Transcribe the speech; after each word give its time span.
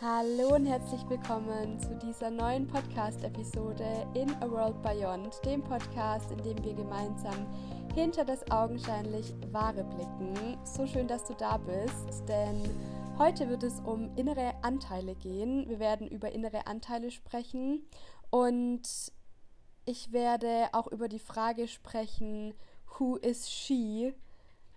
Hallo 0.00 0.54
und 0.54 0.64
herzlich 0.64 1.00
willkommen 1.08 1.80
zu 1.80 1.92
dieser 1.96 2.30
neuen 2.30 2.68
Podcast-Episode 2.68 4.06
in 4.14 4.30
A 4.36 4.48
World 4.48 4.80
Beyond, 4.80 5.44
dem 5.44 5.60
Podcast, 5.60 6.30
in 6.30 6.38
dem 6.38 6.62
wir 6.62 6.74
gemeinsam 6.74 7.48
hinter 7.96 8.24
das 8.24 8.48
augenscheinlich 8.48 9.34
Wahre 9.50 9.82
blicken. 9.82 10.56
So 10.64 10.86
schön, 10.86 11.08
dass 11.08 11.24
du 11.24 11.34
da 11.34 11.56
bist, 11.56 12.28
denn 12.28 12.62
heute 13.18 13.48
wird 13.48 13.64
es 13.64 13.80
um 13.80 14.14
innere 14.14 14.54
Anteile 14.62 15.16
gehen. 15.16 15.68
Wir 15.68 15.80
werden 15.80 16.06
über 16.06 16.30
innere 16.30 16.68
Anteile 16.68 17.10
sprechen 17.10 17.84
und 18.30 18.82
ich 19.84 20.12
werde 20.12 20.68
auch 20.74 20.86
über 20.86 21.08
die 21.08 21.18
Frage 21.18 21.66
sprechen, 21.66 22.54
who 23.00 23.16
is 23.16 23.50
she? 23.50 24.14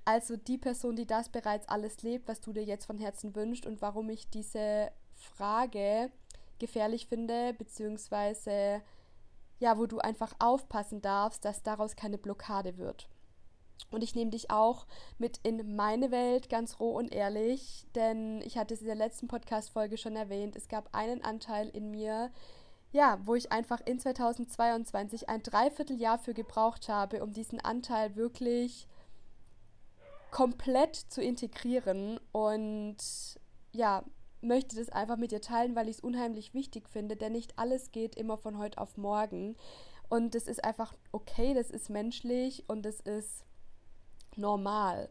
Also 0.04 0.36
die 0.36 0.58
Person, 0.58 0.96
die 0.96 1.06
das 1.06 1.30
bereits 1.30 1.70
alles 1.70 2.02
lebt, 2.02 2.28
was 2.28 2.42
du 2.42 2.54
dir 2.54 2.64
jetzt 2.64 2.86
von 2.86 2.98
Herzen 2.98 3.36
wünschst 3.36 3.68
und 3.68 3.84
warum 3.84 4.10
ich 4.10 4.28
diese 4.32 4.90
Frage 5.22 6.12
gefährlich 6.60 7.08
finde, 7.08 7.54
beziehungsweise 7.54 8.82
ja, 9.60 9.78
wo 9.78 9.86
du 9.86 10.00
einfach 10.00 10.34
aufpassen 10.40 11.02
darfst, 11.02 11.46
dass 11.46 11.62
daraus 11.62 11.96
keine 11.96 12.18
Blockade 12.18 12.78
wird. 12.78 13.08
Und 13.92 14.04
ich 14.04 14.16
nehme 14.16 14.32
dich 14.32 14.50
auch 14.52 14.88
mit 15.18 15.40
in 15.44 15.76
meine 15.76 16.12
Welt, 16.12 16.50
ganz 16.50 16.80
roh 16.80 16.98
und 16.98 17.14
ehrlich, 17.14 17.86
denn 17.96 18.42
ich 18.42 18.58
hatte 18.58 18.74
es 18.74 18.82
in 18.82 18.88
der 18.88 18.96
letzten 18.96 19.28
Podcast-Folge 19.28 19.98
schon 19.98 20.16
erwähnt, 20.16 20.56
es 20.56 20.68
gab 20.68 20.94
einen 20.94 21.24
Anteil 21.24 21.70
in 21.70 21.92
mir, 21.92 22.32
ja, 22.92 23.20
wo 23.24 23.36
ich 23.36 23.52
einfach 23.52 23.82
in 23.86 24.00
2022 24.00 25.30
ein 25.30 25.44
Dreivierteljahr 25.44 26.20
für 26.20 26.34
gebraucht 26.34 26.90
habe, 26.90 27.24
um 27.24 27.32
diesen 27.32 27.60
Anteil 27.60 28.16
wirklich 28.16 28.88
komplett 30.32 30.96
zu 30.96 31.22
integrieren 31.22 32.20
und 32.32 32.98
ja, 33.74 34.04
möchte 34.42 34.76
das 34.76 34.90
einfach 34.90 35.18
mit 35.18 35.32
dir 35.32 35.42
teilen, 35.42 35.76
weil 35.76 35.90
ich 35.90 35.98
es 35.98 36.04
unheimlich 36.04 36.54
wichtig 36.54 36.90
finde, 36.90 37.16
denn 37.16 37.34
nicht 37.34 37.58
alles 37.58 37.92
geht 37.92 38.16
immer 38.16 38.38
von 38.38 38.58
heute 38.58 38.80
auf 38.80 38.98
morgen. 38.98 39.56
Und 40.10 40.36
das 40.36 40.48
ist 40.48 40.64
einfach 40.64 40.94
okay, 41.12 41.54
das 41.54 41.70
ist 41.70 41.90
menschlich 41.90 42.66
und 42.68 42.84
das 42.84 43.00
ist 43.00 43.46
normal. 44.36 45.10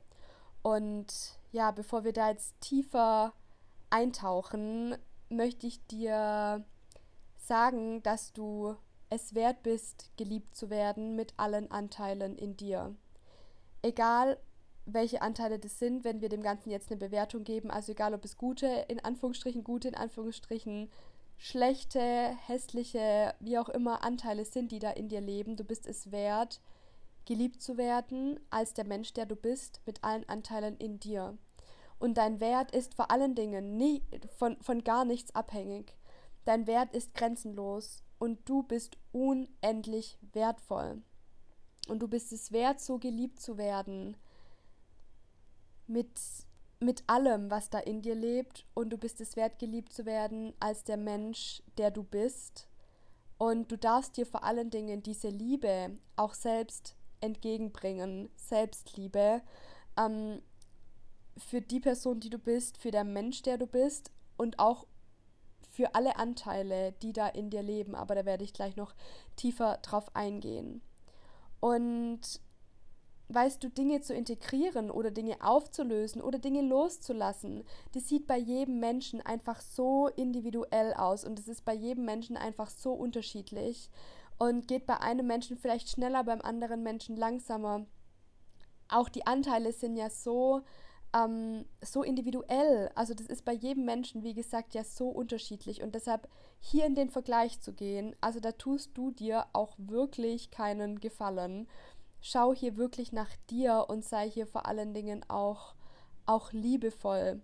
Und 0.63 1.39
ja, 1.53 1.71
bevor 1.71 2.05
wir 2.05 2.13
da 2.13 2.31
jetzt 2.31 2.61
tiefer 2.61 3.33
eintauchen, 3.89 4.97
möchte 5.29 5.67
ich 5.67 5.85
dir 5.87 6.65
sagen, 7.37 8.03
dass 8.03 8.33
du 8.33 8.77
es 9.09 9.35
wert 9.35 9.63
bist, 9.63 10.11
geliebt 10.17 10.55
zu 10.55 10.71
werden 10.71 11.17
mit 11.17 11.35
allen 11.37 11.71
Anteilen 11.71 12.37
in 12.37 12.57
dir. 12.57 12.95
Egal, 13.83 14.39
welche 14.95 15.23
Anteile 15.23 15.59
das 15.59 15.79
sind, 15.79 16.05
wenn 16.05 16.21
wir 16.21 16.29
dem 16.29 16.43
Ganzen 16.43 16.71
jetzt 16.71 16.91
eine 16.91 16.99
Bewertung 16.99 17.45
geben. 17.45 17.71
Also 17.71 17.93
egal, 17.93 18.15
ob 18.15 18.25
es 18.25 18.37
gute, 18.37 18.67
in 18.89 19.01
Anführungsstrichen 19.01 19.65
gute, 19.65 19.89
in 19.89 19.95
Anführungsstrichen 19.95 20.91
schlechte, 21.37 22.01
hässliche, 22.47 23.35
wie 23.41 23.59
auch 23.59 23.69
immer 23.69 24.05
Anteile 24.05 24.45
sind, 24.45 24.73
die 24.73 24.79
da 24.79 24.91
in 24.91 25.09
dir 25.09 25.21
leben. 25.21 25.57
Du 25.57 25.65
bist 25.65 25.87
es 25.87 26.13
wert, 26.13 26.61
geliebt 27.25 27.63
zu 27.63 27.79
werden 27.79 28.39
als 28.51 28.75
der 28.75 28.85
Mensch, 28.85 29.13
der 29.15 29.27
du 29.27 29.37
bist, 29.37 29.81
mit 29.87 30.05
allen 30.05 30.29
Anteilen 30.29 30.77
in 30.77 31.01
dir. 31.01 31.37
Und 31.99 32.17
dein 32.17 32.41
Wert 32.41 32.75
ist 32.75 32.95
vor 32.95 33.11
allen 33.11 33.35
Dingen 33.35 33.77
nie, 33.77 34.03
von, 34.37 34.57
von 34.63 34.85
gar 34.85 35.05
nichts 35.05 35.35
abhängig. 35.35 35.97
Dein 36.45 36.67
Wert 36.67 36.95
ist 36.95 37.15
grenzenlos 37.15 38.03
und 38.19 38.49
du 38.49 38.63
bist 38.63 38.97
unendlich 39.13 40.19
wertvoll. 40.33 41.03
Und 41.89 42.01
du 42.01 42.09
bist 42.09 42.33
es 42.33 42.53
wert, 42.53 42.81
so 42.81 42.99
geliebt 42.99 43.41
zu 43.41 43.59
werden 43.59 44.17
mit, 45.91 46.21
mit 46.79 47.03
allem, 47.07 47.51
was 47.51 47.69
da 47.69 47.79
in 47.79 48.01
dir 48.01 48.15
lebt 48.15 48.65
und 48.75 48.91
du 48.91 48.97
bist 48.97 49.21
es 49.21 49.37
wert, 49.37 49.59
geliebt 49.59 49.93
zu 49.93 50.07
werden 50.07 50.55
als 50.61 50.85
der 50.85 50.97
Mensch, 50.97 51.63
der 51.77 51.91
du 51.91 52.03
bist. 52.03 52.69
Und 53.37 53.73
du 53.73 53.77
darfst 53.77 54.17
dir 54.17 54.27
vor 54.27 54.45
allen 54.45 54.71
Dingen 54.71 55.03
diese 55.03 55.29
Liebe 55.29 55.99
auch 56.17 56.35
selbst 56.35 56.95
entgegenbringen, 57.21 58.31
Selbstliebe, 58.37 59.43
ähm, 59.99 60.43
für 61.37 61.61
die 61.61 61.81
Person, 61.81 62.21
die 62.21 62.31
du 62.31 62.39
bist, 62.39 62.77
für 62.79 62.91
den 62.91 63.13
Mensch, 63.13 63.43
der 63.43 63.59
du 63.59 63.67
bist 63.67 64.11
und 64.37 64.59
auch 64.59 64.87
für 65.73 65.95
alle 65.95 66.17
Anteile, 66.17 66.93
die 67.03 67.13
da 67.13 67.29
in 67.29 67.51
dir 67.51 67.63
leben. 67.63 67.95
Aber 67.95 68.15
da 68.15 68.25
werde 68.25 68.45
ich 68.45 68.53
gleich 68.53 68.77
noch 68.77 68.95
tiefer 69.37 69.79
drauf 69.79 70.15
eingehen. 70.15 70.83
Und 71.61 72.41
weißt 73.33 73.63
du, 73.63 73.71
Dinge 73.71 74.01
zu 74.01 74.15
integrieren 74.15 74.91
oder 74.91 75.11
Dinge 75.11 75.37
aufzulösen 75.41 76.21
oder 76.21 76.39
Dinge 76.39 76.63
loszulassen, 76.63 77.65
das 77.93 78.09
sieht 78.09 78.27
bei 78.27 78.37
jedem 78.37 78.81
Menschen 78.81 79.21
einfach 79.21 79.61
so 79.61 80.09
individuell 80.09 80.95
aus 80.95 81.25
und 81.25 81.39
es 81.39 81.49
ist 81.49 81.65
bei 81.65 81.75
jedem 81.75 82.05
Menschen 82.05 82.37
einfach 82.37 82.71
so 82.71 82.93
unterschiedlich 82.93 83.91
und 84.39 84.69
geht 84.69 84.87
bei 84.87 84.99
einem 85.01 85.27
Menschen 85.27 85.57
vielleicht 85.57 85.91
schneller, 85.91 86.25
beim 86.25 86.41
anderen 86.41 86.83
Menschen 86.83 87.17
langsamer. 87.17 87.87
Auch 88.89 89.09
die 89.09 89.27
Anteile 89.27 89.73
sind 89.73 89.97
ja 89.97 90.09
so, 90.09 90.63
ähm, 91.15 91.67
so 91.83 92.03
individuell. 92.03 92.91
Also 92.95 93.13
das 93.13 93.27
ist 93.27 93.45
bei 93.45 93.53
jedem 93.53 93.85
Menschen, 93.85 94.23
wie 94.23 94.35
gesagt, 94.35 94.75
ja 94.75 94.83
so 94.83 95.09
unterschiedlich. 95.09 95.83
Und 95.83 95.95
deshalb 95.95 96.27
hier 96.59 96.87
in 96.87 96.95
den 96.95 97.11
Vergleich 97.11 97.61
zu 97.61 97.75
gehen, 97.75 98.17
also 98.23 98.41
da 98.41 98.53
tust 98.53 98.97
du 98.97 99.11
dir 99.11 99.47
auch 99.53 99.75
wirklich 99.77 100.51
keinen 100.51 101.01
Gefallen 101.01 101.69
schau 102.21 102.55
hier 102.55 102.77
wirklich 102.77 103.13
nach 103.13 103.31
dir 103.49 103.87
und 103.89 104.05
sei 104.05 104.31
hier 104.31 104.47
vor 104.47 104.67
allen 104.67 104.95
Dingen 104.95 105.25
auch, 105.29 105.75
auch 106.27 106.53
liebevoll 106.53 107.41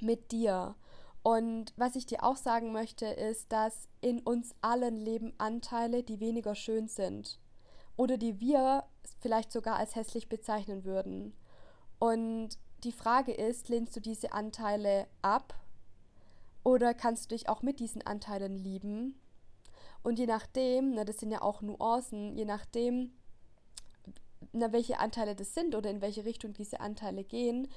mit 0.00 0.32
dir. 0.32 0.74
Und 1.22 1.72
was 1.76 1.94
ich 1.96 2.06
dir 2.06 2.24
auch 2.24 2.36
sagen 2.36 2.72
möchte, 2.72 3.06
ist, 3.06 3.52
dass 3.52 3.88
in 4.00 4.20
uns 4.20 4.54
allen 4.60 4.96
leben 4.96 5.32
Anteile, 5.38 6.02
die 6.02 6.20
weniger 6.20 6.54
schön 6.54 6.88
sind 6.88 7.38
oder 7.96 8.18
die 8.18 8.40
wir 8.40 8.84
vielleicht 9.20 9.52
sogar 9.52 9.76
als 9.76 9.94
hässlich 9.94 10.28
bezeichnen 10.28 10.84
würden. 10.84 11.36
Und 11.98 12.58
die 12.82 12.92
Frage 12.92 13.32
ist, 13.32 13.68
lehnst 13.68 13.94
du 13.94 14.00
diese 14.00 14.32
Anteile 14.32 15.06
ab 15.22 15.54
oder 16.64 16.94
kannst 16.94 17.24
du 17.24 17.34
dich 17.36 17.48
auch 17.48 17.62
mit 17.62 17.78
diesen 17.78 18.04
Anteilen 18.04 18.56
lieben? 18.56 19.20
Und 20.02 20.18
je 20.18 20.26
nachdem, 20.26 20.94
ne, 20.94 21.04
das 21.04 21.18
sind 21.18 21.30
ja 21.30 21.42
auch 21.42 21.62
Nuancen, 21.62 22.36
je 22.36 22.44
nachdem, 22.44 23.12
na, 24.52 24.72
welche 24.72 24.98
Anteile 24.98 25.34
das 25.34 25.54
sind 25.54 25.74
oder 25.74 25.90
in 25.90 26.00
welche 26.00 26.24
Richtung 26.24 26.52
diese 26.52 26.80
Anteile 26.80 27.24
gehen, 27.24 27.68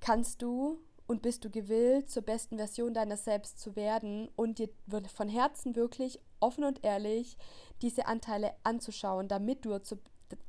kannst 0.00 0.42
du 0.42 0.80
und 1.06 1.22
bist 1.22 1.44
du 1.44 1.50
gewillt, 1.50 2.10
zur 2.10 2.22
besten 2.22 2.56
Version 2.56 2.94
deiner 2.94 3.16
selbst 3.16 3.58
zu 3.58 3.76
werden 3.76 4.30
und 4.36 4.58
dir 4.58 4.70
von 5.14 5.28
Herzen 5.28 5.76
wirklich 5.76 6.18
offen 6.40 6.64
und 6.64 6.84
ehrlich 6.84 7.36
diese 7.82 8.06
Anteile 8.06 8.54
anzuschauen, 8.62 9.28
damit 9.28 9.64
du, 9.64 9.78
zu, 9.82 9.98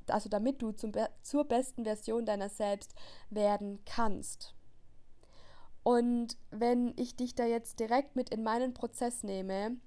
also 0.07 0.29
damit 0.29 0.61
du 0.61 0.71
zum, 0.71 0.93
zur 1.21 1.45
besten 1.45 1.83
Version 1.83 2.25
deiner 2.25 2.49
selbst 2.49 2.95
werden 3.29 3.79
kannst. 3.85 4.55
Und 5.83 6.37
wenn 6.51 6.93
ich 6.97 7.15
dich 7.15 7.35
da 7.35 7.45
jetzt 7.45 7.79
direkt 7.79 8.15
mit 8.15 8.29
in 8.29 8.41
meinen 8.41 8.73
Prozess 8.73 9.23
nehme, 9.23 9.77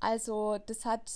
also 0.00 0.58
das 0.58 0.84
hat 0.84 1.10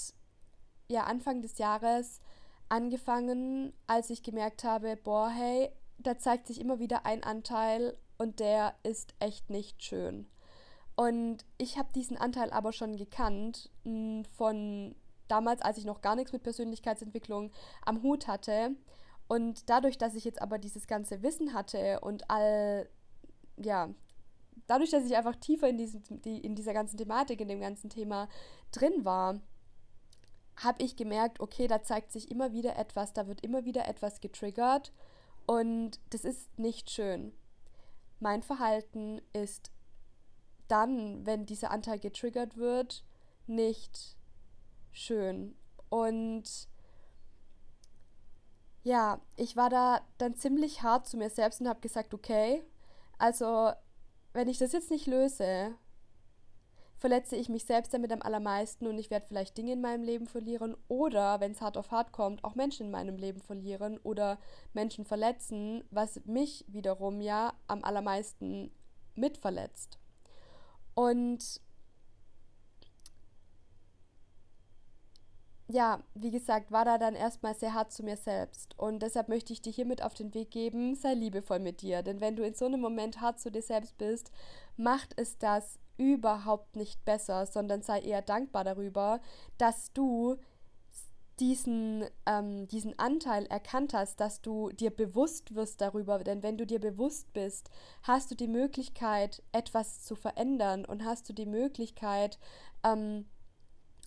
ja 0.89 1.05
Anfang 1.05 1.43
des 1.43 1.59
Jahres 1.59 2.21
angefangen, 2.69 3.73
als 3.87 4.11
ich 4.11 4.23
gemerkt 4.23 4.65
habe, 4.65 4.97
boah, 4.97 5.29
hey, 5.29 5.71
da 5.99 6.19
zeigt 6.19 6.47
sich 6.47 6.61
immer 6.61 6.79
wieder 6.79 7.07
ein 7.07 7.23
Anteil 7.23 7.97
und 8.19 8.41
der 8.41 8.75
ist 8.83 9.15
echt 9.19 9.51
nicht 9.51 9.83
schön. 9.83 10.27
Und 10.95 11.45
ich 11.59 11.79
habe 11.79 11.89
diesen 11.95 12.17
Anteil 12.17 12.51
aber 12.51 12.73
schon 12.73 12.97
gekannt 12.97 13.71
hm, 13.85 14.25
von 14.37 14.95
damals, 15.29 15.63
als 15.63 15.79
ich 15.79 15.85
noch 15.85 16.01
gar 16.01 16.17
nichts 16.17 16.33
mit 16.33 16.43
Persönlichkeitsentwicklung 16.43 17.53
am 17.85 18.03
Hut 18.03 18.27
hatte. 18.27 18.75
Und 19.29 19.69
dadurch, 19.69 19.99
dass 19.99 20.15
ich 20.15 20.25
jetzt 20.25 20.41
aber 20.41 20.59
dieses 20.59 20.87
ganze 20.87 21.23
Wissen 21.23 21.53
hatte 21.53 22.01
und 22.01 22.31
all, 22.31 22.89
ja, 23.57 23.91
dadurch, 24.67 24.91
dass 24.91 25.05
ich 25.05 25.17
einfach 25.17 25.37
tiefer 25.37 25.69
in, 25.69 25.79
diesem, 25.79 26.03
in 26.25 26.55
dieser 26.55 26.73
ganzen 26.73 26.97
Thematik, 26.97 27.41
in 27.41 27.49
dem 27.49 27.61
ganzen 27.61 27.91
Thema 27.91 28.29
drin 28.73 29.05
war, 29.05 29.41
habe 30.57 30.83
ich 30.83 30.97
gemerkt, 30.97 31.41
okay, 31.41 31.67
da 31.67 31.83
zeigt 31.83 32.13
sich 32.13 32.31
immer 32.31 32.53
wieder 32.53 32.77
etwas, 32.77 33.13
da 33.13 33.27
wird 33.27 33.43
immer 33.43 33.65
wieder 33.65 33.87
etwas 33.89 34.21
getriggert 34.21 34.93
und 35.47 36.01
das 36.11 36.25
ist 36.25 36.59
nicht 36.59 36.91
schön. 36.91 37.33
Mein 38.21 38.43
Verhalten 38.43 39.21
ist 39.33 39.71
dann, 40.69 41.25
wenn 41.27 41.47
dieser 41.47 41.71
Anteil 41.71 41.99
getriggert 41.99 42.57
wird, 42.57 43.05
nicht 43.47 44.17
schön. 44.93 45.57
Und 45.89 46.69
ja, 48.83 49.21
ich 49.37 49.57
war 49.57 49.71
da 49.71 50.01
dann 50.19 50.37
ziemlich 50.37 50.83
hart 50.83 51.07
zu 51.07 51.17
mir 51.17 51.31
selbst 51.31 51.61
und 51.61 51.69
habe 51.69 51.81
gesagt, 51.81 52.15
okay, 52.15 52.65
also 53.19 53.73
wenn 54.33 54.49
ich 54.49 54.59
das 54.59 54.73
jetzt 54.73 54.91
nicht 54.91 55.07
löse, 55.07 55.75
verletze 56.99 57.37
ich 57.37 57.49
mich 57.49 57.65
selbst 57.65 57.93
damit 57.93 58.13
am 58.13 58.23
allermeisten 58.23 58.87
und 58.87 58.99
ich 58.99 59.11
werde 59.11 59.27
vielleicht 59.27 59.57
Dinge 59.57 59.73
in 59.73 59.81
meinem 59.81 60.03
Leben 60.03 60.27
verlieren 60.27 60.77
oder, 60.89 61.41
wenn 61.41 61.53
es 61.53 61.61
hart 61.61 61.77
auf 61.77 61.91
hart 61.91 62.13
kommt, 62.13 62.43
auch 62.45 62.55
Menschen 62.55 62.87
in 62.87 62.93
meinem 62.93 63.17
Leben 63.17 63.41
verlieren 63.41 63.99
oder 63.99 64.39
Menschen 64.73 65.05
verletzen, 65.05 65.85
was 65.91 66.21
mich 66.25 66.65
wiederum 66.69 67.21
ja 67.21 67.53
am 67.67 67.85
allermeisten 67.85 68.71
mitverletzt. 69.15 69.99
Und 70.95 71.61
ja, 75.69 76.01
wie 76.15 76.31
gesagt, 76.31 76.71
war 76.71 76.85
da 76.85 76.97
dann 76.97 77.15
erstmal 77.15 77.55
sehr 77.55 77.75
hart 77.75 77.93
zu 77.93 78.05
mir 78.05 78.17
selbst. 78.17 78.79
Und 78.79 79.01
deshalb 79.01 79.29
möchte 79.29 79.53
ich 79.53 79.61
dir 79.61 79.73
hiermit 79.73 80.01
auf 80.01 80.15
den 80.15 80.33
Weg 80.33 80.51
geben, 80.51 80.95
sei 80.95 81.15
liebevoll 81.15 81.59
mit 81.59 81.83
dir. 81.83 82.03
Denn 82.03 82.21
wenn 82.21 82.37
du 82.37 82.45
in 82.45 82.55
so 82.55 82.67
einem 82.67 82.81
Moment 82.81 83.21
hart 83.21 83.41
zu 83.41 83.51
dir 83.51 83.63
selbst 83.63 83.99
bist, 83.99 84.31
macht 84.77 85.13
es 85.17 85.39
das 85.39 85.79
überhaupt 85.97 86.77
nicht 86.77 87.05
besser, 87.05 87.47
sondern 87.47 87.83
sei 87.83 88.01
eher 88.01 88.23
dankbar 88.23 88.65
darüber, 88.65 89.21
dass 89.59 89.93
du 89.93 90.37
diesen, 91.41 92.05
ähm, 92.25 92.67
diesen 92.69 92.99
Anteil 92.99 93.45
erkannt 93.47 93.93
hast, 93.93 94.21
dass 94.21 94.41
du 94.41 94.71
dir 94.71 94.91
bewusst 94.91 95.55
wirst 95.55 95.81
darüber. 95.81 96.19
Denn 96.25 96.43
wenn 96.43 96.57
du 96.57 96.67
dir 96.67 96.81
bewusst 96.81 97.33
bist, 97.33 97.71
hast 98.03 98.31
du 98.31 98.35
die 98.35 98.49
Möglichkeit, 98.49 99.43
etwas 99.53 100.03
zu 100.03 100.17
verändern 100.17 100.85
und 100.85 101.05
hast 101.05 101.29
du 101.29 101.33
die 101.33 101.47
Möglichkeit, 101.47 102.39
ähm, 102.85 103.27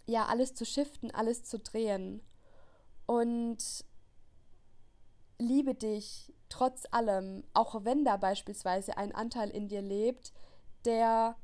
ja, 0.07 0.25
alles 0.25 0.55
zu 0.55 0.65
shiften, 0.65 1.11
alles 1.11 1.43
zu 1.43 1.59
drehen. 1.59 2.21
Und 3.05 3.85
liebe 5.37 5.75
dich 5.75 6.33
trotz 6.49 6.85
allem, 6.91 7.43
auch 7.53 7.85
wenn 7.85 8.03
da 8.03 8.17
beispielsweise 8.17 8.97
ein 8.97 9.13
Anteil 9.13 9.49
in 9.51 9.67
dir 9.67 9.81
lebt, 9.81 10.33
der, 10.85 11.35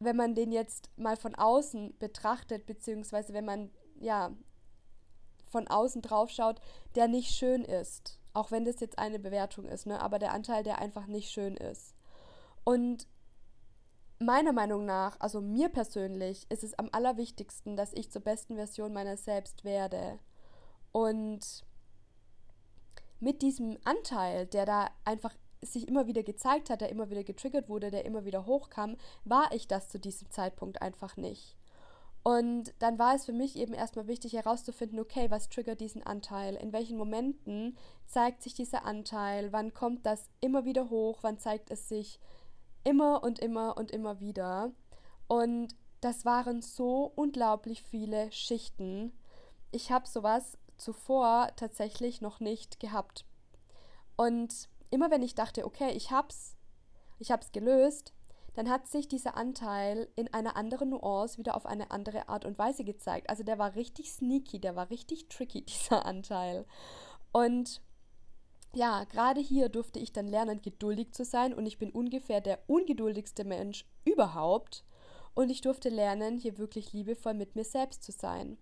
wenn 0.00 0.16
man 0.16 0.34
den 0.34 0.50
jetzt 0.50 0.90
mal 0.96 1.16
von 1.16 1.34
außen 1.34 1.96
betrachtet, 1.98 2.66
beziehungsweise 2.66 3.32
wenn 3.32 3.44
man, 3.44 3.70
ja, 4.00 4.32
von 5.50 5.68
außen 5.68 6.02
drauf 6.02 6.30
schaut, 6.30 6.60
der 6.94 7.06
nicht 7.06 7.30
schön 7.30 7.64
ist. 7.64 8.18
Auch 8.32 8.50
wenn 8.50 8.64
das 8.64 8.80
jetzt 8.80 8.98
eine 8.98 9.18
Bewertung 9.18 9.66
ist, 9.66 9.86
ne? 9.86 10.00
aber 10.00 10.18
der 10.18 10.32
Anteil, 10.32 10.62
der 10.62 10.78
einfach 10.78 11.06
nicht 11.06 11.30
schön 11.30 11.56
ist. 11.56 11.94
Und 12.64 13.08
meiner 14.20 14.52
Meinung 14.52 14.84
nach, 14.84 15.18
also 15.18 15.40
mir 15.40 15.68
persönlich, 15.68 16.46
ist 16.50 16.62
es 16.62 16.78
am 16.78 16.88
allerwichtigsten, 16.92 17.76
dass 17.76 17.92
ich 17.92 18.10
zur 18.10 18.22
besten 18.22 18.54
Version 18.54 18.92
meiner 18.92 19.16
selbst 19.16 19.64
werde. 19.64 20.18
Und 20.92 21.64
mit 23.18 23.42
diesem 23.42 23.76
Anteil, 23.84 24.46
der 24.46 24.66
da 24.66 24.90
einfach 25.04 25.34
sich 25.62 25.88
immer 25.88 26.06
wieder 26.06 26.22
gezeigt 26.22 26.70
hat, 26.70 26.80
der 26.80 26.90
immer 26.90 27.10
wieder 27.10 27.24
getriggert 27.24 27.68
wurde, 27.68 27.90
der 27.90 28.04
immer 28.04 28.24
wieder 28.24 28.46
hochkam, 28.46 28.96
war 29.24 29.52
ich 29.52 29.68
das 29.68 29.88
zu 29.88 29.98
diesem 29.98 30.30
Zeitpunkt 30.30 30.82
einfach 30.82 31.16
nicht. 31.16 31.56
Und 32.22 32.74
dann 32.80 32.98
war 32.98 33.14
es 33.14 33.24
für 33.24 33.32
mich 33.32 33.56
eben 33.56 33.72
erstmal 33.72 34.06
wichtig 34.06 34.34
herauszufinden, 34.34 35.00
okay, 35.00 35.30
was 35.30 35.48
triggert 35.48 35.80
diesen 35.80 36.02
Anteil? 36.02 36.54
In 36.54 36.72
welchen 36.72 36.98
Momenten 36.98 37.78
zeigt 38.06 38.42
sich 38.42 38.52
dieser 38.52 38.84
Anteil? 38.84 39.52
Wann 39.52 39.72
kommt 39.72 40.04
das 40.04 40.28
immer 40.40 40.66
wieder 40.66 40.90
hoch? 40.90 41.18
Wann 41.22 41.38
zeigt 41.38 41.70
es 41.70 41.88
sich 41.88 42.20
Immer 42.82 43.22
und 43.22 43.38
immer 43.40 43.76
und 43.76 43.90
immer 43.90 44.20
wieder. 44.20 44.72
Und 45.28 45.74
das 46.00 46.24
waren 46.24 46.62
so 46.62 47.12
unglaublich 47.14 47.82
viele 47.82 48.32
Schichten. 48.32 49.12
Ich 49.70 49.92
habe 49.92 50.08
sowas 50.08 50.56
zuvor 50.78 51.50
tatsächlich 51.56 52.22
noch 52.22 52.40
nicht 52.40 52.80
gehabt. 52.80 53.26
Und 54.16 54.68
immer 54.90 55.10
wenn 55.10 55.22
ich 55.22 55.34
dachte, 55.34 55.64
okay, 55.64 55.90
ich 55.92 56.10
hab's, 56.10 56.56
ich 57.18 57.30
hab's 57.30 57.52
gelöst, 57.52 58.12
dann 58.54 58.68
hat 58.68 58.88
sich 58.88 59.08
dieser 59.08 59.36
Anteil 59.36 60.08
in 60.16 60.32
einer 60.34 60.56
anderen 60.56 60.90
Nuance 60.90 61.38
wieder 61.38 61.54
auf 61.54 61.66
eine 61.66 61.90
andere 61.90 62.28
Art 62.28 62.44
und 62.44 62.58
Weise 62.58 62.84
gezeigt. 62.84 63.30
Also 63.30 63.44
der 63.44 63.58
war 63.58 63.76
richtig 63.76 64.12
sneaky, 64.12 64.58
der 64.58 64.74
war 64.74 64.90
richtig 64.90 65.28
tricky, 65.28 65.62
dieser 65.64 66.04
Anteil. 66.04 66.66
Und 67.32 67.80
ja, 68.74 69.04
gerade 69.04 69.40
hier 69.40 69.68
durfte 69.68 69.98
ich 69.98 70.12
dann 70.12 70.28
lernen, 70.28 70.62
geduldig 70.62 71.12
zu 71.12 71.24
sein 71.24 71.54
und 71.54 71.66
ich 71.66 71.78
bin 71.78 71.90
ungefähr 71.90 72.40
der 72.40 72.60
ungeduldigste 72.68 73.44
Mensch 73.44 73.84
überhaupt 74.04 74.84
und 75.34 75.50
ich 75.50 75.60
durfte 75.60 75.88
lernen, 75.88 76.38
hier 76.38 76.58
wirklich 76.58 76.92
liebevoll 76.92 77.34
mit 77.34 77.56
mir 77.56 77.64
selbst 77.64 78.02
zu 78.02 78.12
sein. 78.12 78.58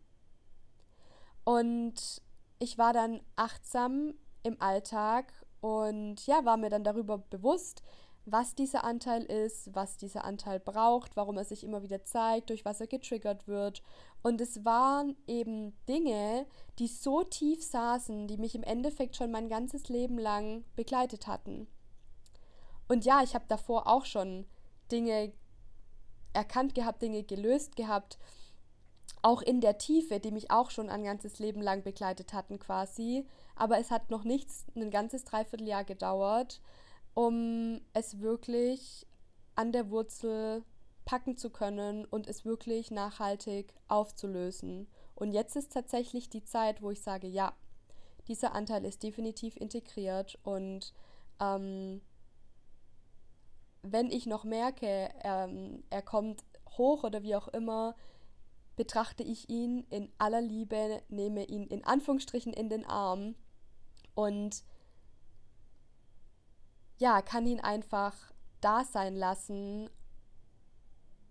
Und 1.45 2.23
ich 2.59 2.79
war 2.79 2.93
dann 2.93 3.21
achtsam 3.37 4.15
im 4.43 4.61
Alltag 4.61 5.33
und 5.61 6.27
ja, 6.27 6.45
war 6.45 6.57
mir 6.57 6.71
dann 6.71 6.85
darüber 6.85 7.19
bewusst, 7.19 7.83
was 8.31 8.55
dieser 8.55 8.85
Anteil 8.85 9.23
ist, 9.25 9.75
was 9.75 9.97
dieser 9.97 10.25
Anteil 10.25 10.61
braucht, 10.61 11.17
warum 11.17 11.39
er 11.39 11.45
sich 11.45 11.65
immer 11.65 11.83
wieder 11.83 12.05
zeigt, 12.05 12.51
durch 12.51 12.65
was 12.65 12.81
er 12.81 12.87
getriggert 12.87 13.49
wird. 13.49 13.83
Und 14.23 14.41
es 14.41 14.65
waren 14.65 15.17
eben 15.27 15.75
Dinge, 15.89 16.47
die 16.79 16.89
so 16.89 17.23
tief 17.23 17.65
saßen, 17.65 18.29
die 18.29 18.37
mich 18.37 18.55
im 18.55 18.63
Endeffekt 18.63 19.17
schon 19.17 19.31
mein 19.31 19.49
ganzes 19.49 19.89
Leben 19.89 20.19
lang 20.19 20.65
begleitet 20.77 21.27
hatten. 21.27 21.69
Und 22.89 23.05
ja, 23.05 23.23
ich 23.23 23.35
habe 23.35 23.45
davor 23.49 23.87
auch 23.87 24.05
schon 24.05 24.47
Dinge 24.91 25.33
erkannt 26.33 26.75
gehabt, 26.75 27.03
Dinge 27.03 27.23
gelöst 27.23 27.77
gehabt, 27.77 28.19
auch 29.23 29.43
in 29.43 29.61
der 29.61 29.79
Tiefe, 29.79 30.21
die 30.21 30.31
mich 30.31 30.51
auch 30.51 30.71
schon 30.71 30.89
ein 30.89 31.05
ganzes 31.05 31.39
Leben 31.39 31.61
lang 31.61 31.83
begleitet 31.83 32.33
hatten 32.33 32.59
quasi. 32.59 33.27
Aber 33.57 33.79
es 33.79 33.91
hat 33.91 34.11
noch 34.11 34.25
nichts, 34.25 34.67
ein 34.77 34.91
ganzes 34.91 35.25
Dreivierteljahr 35.25 35.85
gedauert, 35.85 36.61
um 37.15 37.81
es 37.93 38.21
wirklich 38.21 39.07
an 39.55 39.73
der 39.73 39.91
Wurzel 39.91 40.65
packen 41.05 41.37
zu 41.37 41.51
können 41.51 42.05
und 42.05 42.29
es 42.29 42.45
wirklich 42.45 42.91
nachhaltig 42.91 43.75
aufzulösen. 43.89 44.89
Und 45.15 45.33
jetzt 45.33 45.57
ist 45.57 45.73
tatsächlich 45.73 46.29
die 46.29 46.45
Zeit, 46.45 46.83
wo 46.83 46.91
ich 46.91 47.03
sage, 47.03 47.27
ja, 47.27 47.55
dieser 48.29 48.55
Anteil 48.55 48.85
ist 48.85 49.03
definitiv 49.03 49.57
integriert 49.57 50.39
und 50.43 50.93
ähm, 51.41 52.03
wenn 53.83 54.11
ich 54.11 54.27
noch 54.27 54.45
merke, 54.45 55.11
ähm, 55.23 55.83
er 55.89 56.03
kommt 56.03 56.45
hoch 56.77 57.05
oder 57.05 57.23
wie 57.23 57.37
auch 57.37 57.49
immer, 57.49 57.95
betrachte 58.79 59.25
ich 59.25 59.51
ihn 59.51 59.85
in 59.91 60.09
aller 60.19 60.41
Liebe, 60.41 61.03
nehme 61.09 61.45
ihn 61.45 61.67
in 61.67 61.85
Anführungsstrichen 61.85 62.53
in 62.53 62.71
den 62.71 62.87
Arm 62.87 63.35
und 64.15 64.63
ja, 66.99 67.21
kann 67.21 67.45
ihn 67.45 67.59
einfach 67.61 68.15
da 68.61 68.85
sein 68.85 69.17
lassen 69.17 69.91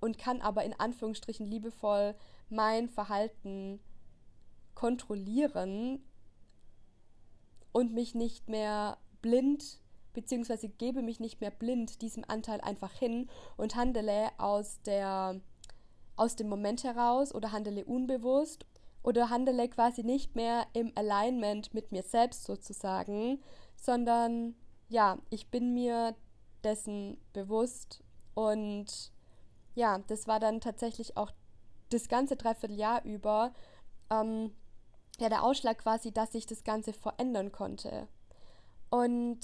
und 0.01 0.17
kann 0.17 0.41
aber 0.41 0.65
in 0.65 0.73
Anführungsstrichen 0.73 1.47
liebevoll 1.47 2.15
mein 2.49 2.89
Verhalten 2.89 3.79
kontrollieren 4.75 6.03
und 7.71 7.93
mich 7.93 8.13
nicht 8.13 8.49
mehr 8.49 8.97
blind 9.21 9.79
beziehungsweise 10.11 10.67
gebe 10.67 11.01
mich 11.01 11.21
nicht 11.21 11.39
mehr 11.39 11.51
blind 11.51 12.01
diesem 12.01 12.25
Anteil 12.27 12.59
einfach 12.59 12.91
hin 12.91 13.29
und 13.55 13.75
handele 13.75 14.31
aus 14.37 14.81
der 14.81 15.39
aus 16.17 16.35
dem 16.35 16.49
Moment 16.49 16.83
heraus 16.83 17.33
oder 17.33 17.51
handele 17.51 17.85
unbewusst 17.85 18.65
oder 19.03 19.29
handele 19.29 19.69
quasi 19.69 20.03
nicht 20.03 20.35
mehr 20.35 20.67
im 20.73 20.91
Alignment 20.95 21.73
mit 21.73 21.91
mir 21.91 22.03
selbst 22.03 22.43
sozusagen, 22.43 23.41
sondern 23.75 24.55
ja, 24.89 25.19
ich 25.29 25.49
bin 25.49 25.73
mir 25.73 26.15
dessen 26.63 27.17
bewusst 27.33 28.03
und 28.33 29.11
ja, 29.75 29.99
das 30.07 30.27
war 30.27 30.39
dann 30.39 30.59
tatsächlich 30.59 31.15
auch 31.17 31.31
das 31.89 32.09
ganze 32.09 32.35
Dreivierteljahr 32.35 33.05
über 33.05 33.53
ähm, 34.09 34.51
ja 35.19 35.29
der 35.29 35.43
Ausschlag 35.43 35.79
quasi, 35.79 36.11
dass 36.11 36.33
ich 36.35 36.45
das 36.45 36.63
Ganze 36.63 36.93
verändern 36.93 37.51
konnte. 37.51 38.07
Und 38.89 39.39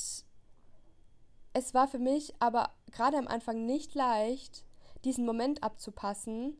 es 1.53 1.73
war 1.73 1.87
für 1.87 1.99
mich 1.99 2.33
aber 2.39 2.71
gerade 2.91 3.17
am 3.17 3.27
Anfang 3.27 3.65
nicht 3.65 3.93
leicht, 3.95 4.65
diesen 5.05 5.25
Moment 5.25 5.63
abzupassen, 5.63 6.57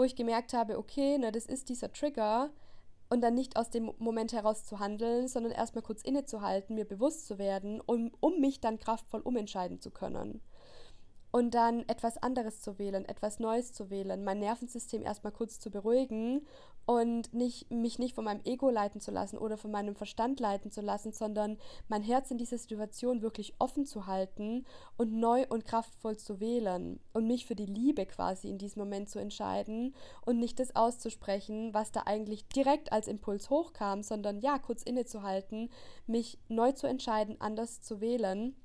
wo 0.00 0.04
ich 0.04 0.16
gemerkt 0.16 0.54
habe, 0.54 0.78
okay, 0.78 1.18
ne, 1.18 1.30
das 1.30 1.44
ist 1.44 1.68
dieser 1.68 1.92
Trigger, 1.92 2.48
und 3.10 3.20
dann 3.20 3.34
nicht 3.34 3.56
aus 3.56 3.68
dem 3.68 3.92
Moment 3.98 4.32
heraus 4.32 4.64
zu 4.64 4.78
handeln, 4.78 5.28
sondern 5.28 5.52
erstmal 5.52 5.82
kurz 5.82 6.00
innezuhalten, 6.00 6.74
mir 6.76 6.86
bewusst 6.86 7.26
zu 7.26 7.38
werden, 7.38 7.80
um, 7.80 8.12
um 8.20 8.40
mich 8.40 8.60
dann 8.60 8.78
kraftvoll 8.78 9.20
umentscheiden 9.20 9.80
zu 9.80 9.90
können 9.90 10.40
und 11.32 11.54
dann 11.54 11.88
etwas 11.88 12.18
anderes 12.18 12.60
zu 12.60 12.78
wählen, 12.78 13.04
etwas 13.04 13.38
Neues 13.38 13.72
zu 13.72 13.90
wählen, 13.90 14.24
mein 14.24 14.40
Nervensystem 14.40 15.02
erstmal 15.02 15.32
kurz 15.32 15.60
zu 15.60 15.70
beruhigen 15.70 16.46
und 16.86 17.32
nicht, 17.32 17.70
mich 17.70 18.00
nicht 18.00 18.16
von 18.16 18.24
meinem 18.24 18.40
Ego 18.44 18.68
leiten 18.68 19.00
zu 19.00 19.12
lassen 19.12 19.38
oder 19.38 19.56
von 19.56 19.70
meinem 19.70 19.94
Verstand 19.94 20.40
leiten 20.40 20.72
zu 20.72 20.80
lassen, 20.80 21.12
sondern 21.12 21.56
mein 21.88 22.02
Herz 22.02 22.32
in 22.32 22.38
dieser 22.38 22.58
Situation 22.58 23.22
wirklich 23.22 23.54
offen 23.60 23.86
zu 23.86 24.06
halten 24.06 24.66
und 24.96 25.12
neu 25.12 25.46
und 25.48 25.64
kraftvoll 25.64 26.16
zu 26.16 26.40
wählen 26.40 26.98
und 27.12 27.28
mich 27.28 27.46
für 27.46 27.54
die 27.54 27.66
Liebe 27.66 28.06
quasi 28.06 28.50
in 28.50 28.58
diesem 28.58 28.80
Moment 28.80 29.08
zu 29.08 29.20
entscheiden 29.20 29.94
und 30.26 30.40
nicht 30.40 30.58
das 30.58 30.74
auszusprechen, 30.74 31.72
was 31.74 31.92
da 31.92 32.02
eigentlich 32.06 32.48
direkt 32.48 32.92
als 32.92 33.06
Impuls 33.06 33.50
hochkam, 33.50 34.02
sondern 34.02 34.40
ja, 34.40 34.58
kurz 34.58 34.82
innezuhalten, 34.82 35.70
mich 36.08 36.38
neu 36.48 36.72
zu 36.72 36.88
entscheiden, 36.88 37.40
anders 37.40 37.82
zu 37.82 38.00
wählen 38.00 38.56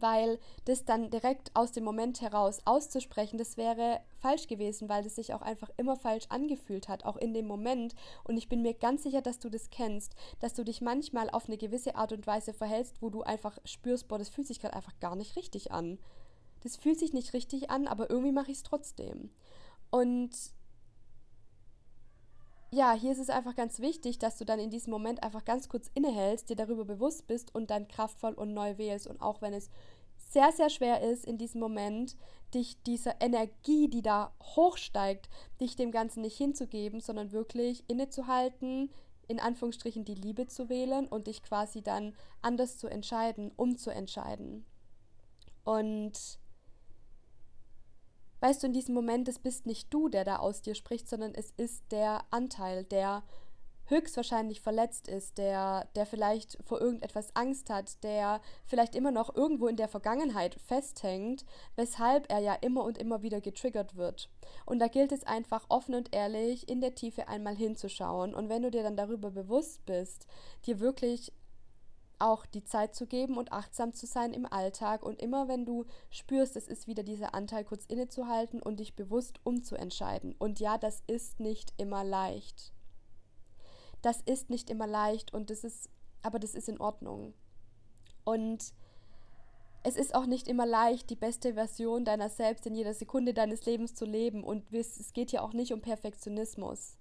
weil 0.00 0.38
das 0.64 0.84
dann 0.84 1.10
direkt 1.10 1.50
aus 1.54 1.72
dem 1.72 1.84
Moment 1.84 2.20
heraus 2.20 2.60
auszusprechen, 2.64 3.38
das 3.38 3.56
wäre 3.56 4.00
falsch 4.20 4.46
gewesen, 4.46 4.88
weil 4.88 5.02
das 5.02 5.16
sich 5.16 5.34
auch 5.34 5.42
einfach 5.42 5.70
immer 5.76 5.96
falsch 5.96 6.26
angefühlt 6.28 6.88
hat, 6.88 7.04
auch 7.04 7.16
in 7.16 7.34
dem 7.34 7.46
Moment. 7.46 7.94
Und 8.24 8.36
ich 8.36 8.48
bin 8.48 8.62
mir 8.62 8.74
ganz 8.74 9.02
sicher, 9.02 9.22
dass 9.22 9.38
du 9.38 9.48
das 9.48 9.70
kennst, 9.70 10.14
dass 10.40 10.54
du 10.54 10.64
dich 10.64 10.80
manchmal 10.80 11.30
auf 11.30 11.46
eine 11.46 11.58
gewisse 11.58 11.94
Art 11.94 12.12
und 12.12 12.26
Weise 12.26 12.52
verhältst, 12.52 13.02
wo 13.02 13.10
du 13.10 13.22
einfach 13.22 13.58
spürst, 13.64 14.08
boah, 14.08 14.18
das 14.18 14.28
fühlt 14.28 14.46
sich 14.46 14.60
gerade 14.60 14.74
einfach 14.74 14.98
gar 15.00 15.16
nicht 15.16 15.36
richtig 15.36 15.72
an. 15.72 15.98
Das 16.62 16.76
fühlt 16.76 16.98
sich 16.98 17.12
nicht 17.12 17.32
richtig 17.32 17.70
an, 17.70 17.86
aber 17.86 18.10
irgendwie 18.10 18.32
mache 18.32 18.50
ich 18.50 18.58
es 18.58 18.62
trotzdem. 18.62 19.30
Und 19.90 20.30
ja, 22.70 22.92
hier 22.92 23.12
ist 23.12 23.18
es 23.18 23.30
einfach 23.30 23.56
ganz 23.56 23.80
wichtig, 23.80 24.18
dass 24.18 24.38
du 24.38 24.44
dann 24.44 24.60
in 24.60 24.70
diesem 24.70 24.92
Moment 24.92 25.22
einfach 25.22 25.44
ganz 25.44 25.68
kurz 25.68 25.90
innehältst, 25.94 26.48
dir 26.48 26.56
darüber 26.56 26.84
bewusst 26.84 27.26
bist 27.26 27.54
und 27.54 27.70
dann 27.70 27.88
kraftvoll 27.88 28.34
und 28.34 28.54
neu 28.54 28.78
wählst. 28.78 29.06
Und 29.08 29.20
auch 29.20 29.42
wenn 29.42 29.52
es 29.52 29.70
sehr, 30.16 30.52
sehr 30.52 30.70
schwer 30.70 31.00
ist 31.02 31.24
in 31.24 31.38
diesem 31.38 31.60
Moment, 31.60 32.16
dich 32.54 32.80
dieser 32.82 33.20
Energie, 33.20 33.88
die 33.88 34.02
da 34.02 34.32
hochsteigt, 34.42 35.28
dich 35.60 35.76
dem 35.76 35.90
Ganzen 35.90 36.22
nicht 36.22 36.36
hinzugeben, 36.36 37.00
sondern 37.00 37.32
wirklich 37.32 37.84
innezuhalten, 37.88 38.90
in 39.26 39.40
Anführungsstrichen 39.40 40.04
die 40.04 40.14
Liebe 40.14 40.46
zu 40.46 40.68
wählen 40.68 41.06
und 41.06 41.26
dich 41.26 41.42
quasi 41.42 41.82
dann 41.82 42.14
anders 42.42 42.78
zu 42.78 42.88
entscheiden, 42.88 43.52
um 43.56 43.76
zu 43.76 43.90
entscheiden. 43.90 44.64
Und 45.64 46.39
weißt 48.40 48.62
du, 48.62 48.66
in 48.66 48.72
diesem 48.72 48.94
Moment, 48.94 49.28
es 49.28 49.38
bist 49.38 49.66
nicht 49.66 49.92
du, 49.92 50.08
der 50.08 50.24
da 50.24 50.36
aus 50.36 50.62
dir 50.62 50.74
spricht, 50.74 51.08
sondern 51.08 51.34
es 51.34 51.52
ist 51.56 51.92
der 51.92 52.24
Anteil, 52.30 52.84
der 52.84 53.22
höchstwahrscheinlich 53.90 54.60
verletzt 54.60 55.08
ist, 55.08 55.36
der, 55.36 55.88
der 55.96 56.06
vielleicht 56.06 56.56
vor 56.64 56.80
irgendetwas 56.80 57.34
Angst 57.34 57.68
hat, 57.70 58.02
der 58.04 58.40
vielleicht 58.64 58.94
immer 58.94 59.10
noch 59.10 59.34
irgendwo 59.34 59.66
in 59.66 59.76
der 59.76 59.88
Vergangenheit 59.88 60.54
festhängt, 60.54 61.44
weshalb 61.76 62.30
er 62.30 62.38
ja 62.38 62.54
immer 62.54 62.84
und 62.84 62.98
immer 62.98 63.22
wieder 63.22 63.40
getriggert 63.40 63.96
wird. 63.96 64.30
Und 64.64 64.78
da 64.78 64.86
gilt 64.86 65.12
es 65.12 65.24
einfach 65.24 65.66
offen 65.68 65.94
und 65.94 66.14
ehrlich 66.14 66.68
in 66.68 66.80
der 66.80 66.94
Tiefe 66.94 67.28
einmal 67.28 67.56
hinzuschauen. 67.56 68.34
Und 68.34 68.48
wenn 68.48 68.62
du 68.62 68.70
dir 68.70 68.82
dann 68.82 68.96
darüber 68.96 69.30
bewusst 69.30 69.84
bist, 69.84 70.26
dir 70.66 70.80
wirklich 70.80 71.32
auch 72.20 72.46
die 72.46 72.64
Zeit 72.64 72.94
zu 72.94 73.06
geben 73.06 73.36
und 73.36 73.52
achtsam 73.52 73.92
zu 73.92 74.06
sein 74.06 74.32
im 74.32 74.46
Alltag 74.46 75.02
und 75.02 75.20
immer 75.20 75.48
wenn 75.48 75.64
du 75.64 75.86
spürst, 76.10 76.56
es 76.56 76.68
ist 76.68 76.86
wieder 76.86 77.02
dieser 77.02 77.34
Anteil 77.34 77.64
kurz 77.64 77.86
innezuhalten 77.86 78.62
und 78.62 78.80
dich 78.80 78.94
bewusst 78.94 79.40
umzuentscheiden. 79.44 80.34
Und 80.38 80.60
ja, 80.60 80.78
das 80.78 81.02
ist 81.06 81.40
nicht 81.40 81.72
immer 81.78 82.04
leicht. 82.04 82.72
Das 84.02 84.20
ist 84.22 84.50
nicht 84.50 84.70
immer 84.70 84.86
leicht 84.86 85.34
und 85.34 85.50
das 85.50 85.64
ist, 85.64 85.90
aber 86.22 86.38
das 86.38 86.54
ist 86.54 86.68
in 86.68 86.80
Ordnung. 86.80 87.34
Und 88.24 88.72
es 89.82 89.96
ist 89.96 90.14
auch 90.14 90.26
nicht 90.26 90.46
immer 90.46 90.66
leicht, 90.66 91.08
die 91.10 91.16
beste 91.16 91.54
Version 91.54 92.04
deiner 92.04 92.28
selbst 92.28 92.66
in 92.66 92.74
jeder 92.74 92.92
Sekunde 92.92 93.32
deines 93.32 93.64
Lebens 93.64 93.94
zu 93.94 94.04
leben. 94.04 94.44
Und 94.44 94.72
es 94.72 95.12
geht 95.12 95.32
ja 95.32 95.42
auch 95.42 95.52
nicht 95.52 95.72
um 95.72 95.80
Perfektionismus. 95.80 96.98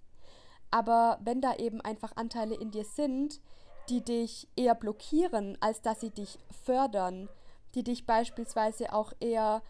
Aber 0.71 1.19
wenn 1.23 1.41
da 1.41 1.55
eben 1.55 1.81
einfach 1.81 2.15
Anteile 2.15 2.55
in 2.55 2.71
dir 2.71 2.85
sind, 2.85 3.41
die 3.89 4.01
dich 4.01 4.47
eher 4.55 4.75
blockieren, 4.75 5.57
als 5.61 5.81
dass 5.81 6.01
sie 6.01 6.11
dich 6.11 6.37
fördern, 6.63 7.29
die 7.75 7.83
dich 7.83 8.05
beispielsweise 8.05 8.93
auch 8.93 9.13
eher 9.19 9.61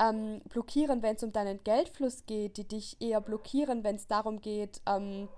ähm, 0.00 0.40
blockieren, 0.48 1.02
wenn 1.02 1.16
es 1.16 1.22
um 1.22 1.32
deinen 1.32 1.62
Geldfluss 1.64 2.26
geht, 2.26 2.56
die 2.56 2.66
dich 2.66 3.00
eher 3.00 3.20
blockieren, 3.20 3.84
wenn 3.84 3.96
es 3.96 4.06
darum 4.06 4.40
geht, 4.40 4.80
ähm, 4.86 5.28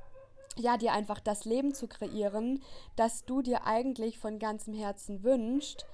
ja, 0.56 0.76
dir 0.76 0.92
einfach 0.92 1.20
das 1.20 1.44
Leben 1.44 1.74
zu 1.74 1.86
kreieren, 1.86 2.62
das 2.96 3.24
du 3.24 3.40
dir 3.40 3.66
eigentlich 3.66 4.18
von 4.18 4.38
ganzem 4.38 4.74
Herzen 4.74 5.22
wünschst, 5.22 5.86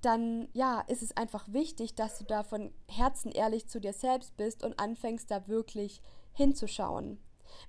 dann 0.00 0.48
ja, 0.52 0.80
ist 0.88 1.02
es 1.02 1.16
einfach 1.16 1.46
wichtig, 1.52 1.94
dass 1.94 2.18
du 2.18 2.24
da 2.24 2.42
von 2.42 2.72
Herzen 2.88 3.30
ehrlich 3.30 3.68
zu 3.68 3.80
dir 3.80 3.92
selbst 3.92 4.36
bist 4.36 4.64
und 4.64 4.78
anfängst 4.78 5.30
da 5.30 5.46
wirklich 5.46 6.00
hinzuschauen. 6.32 7.18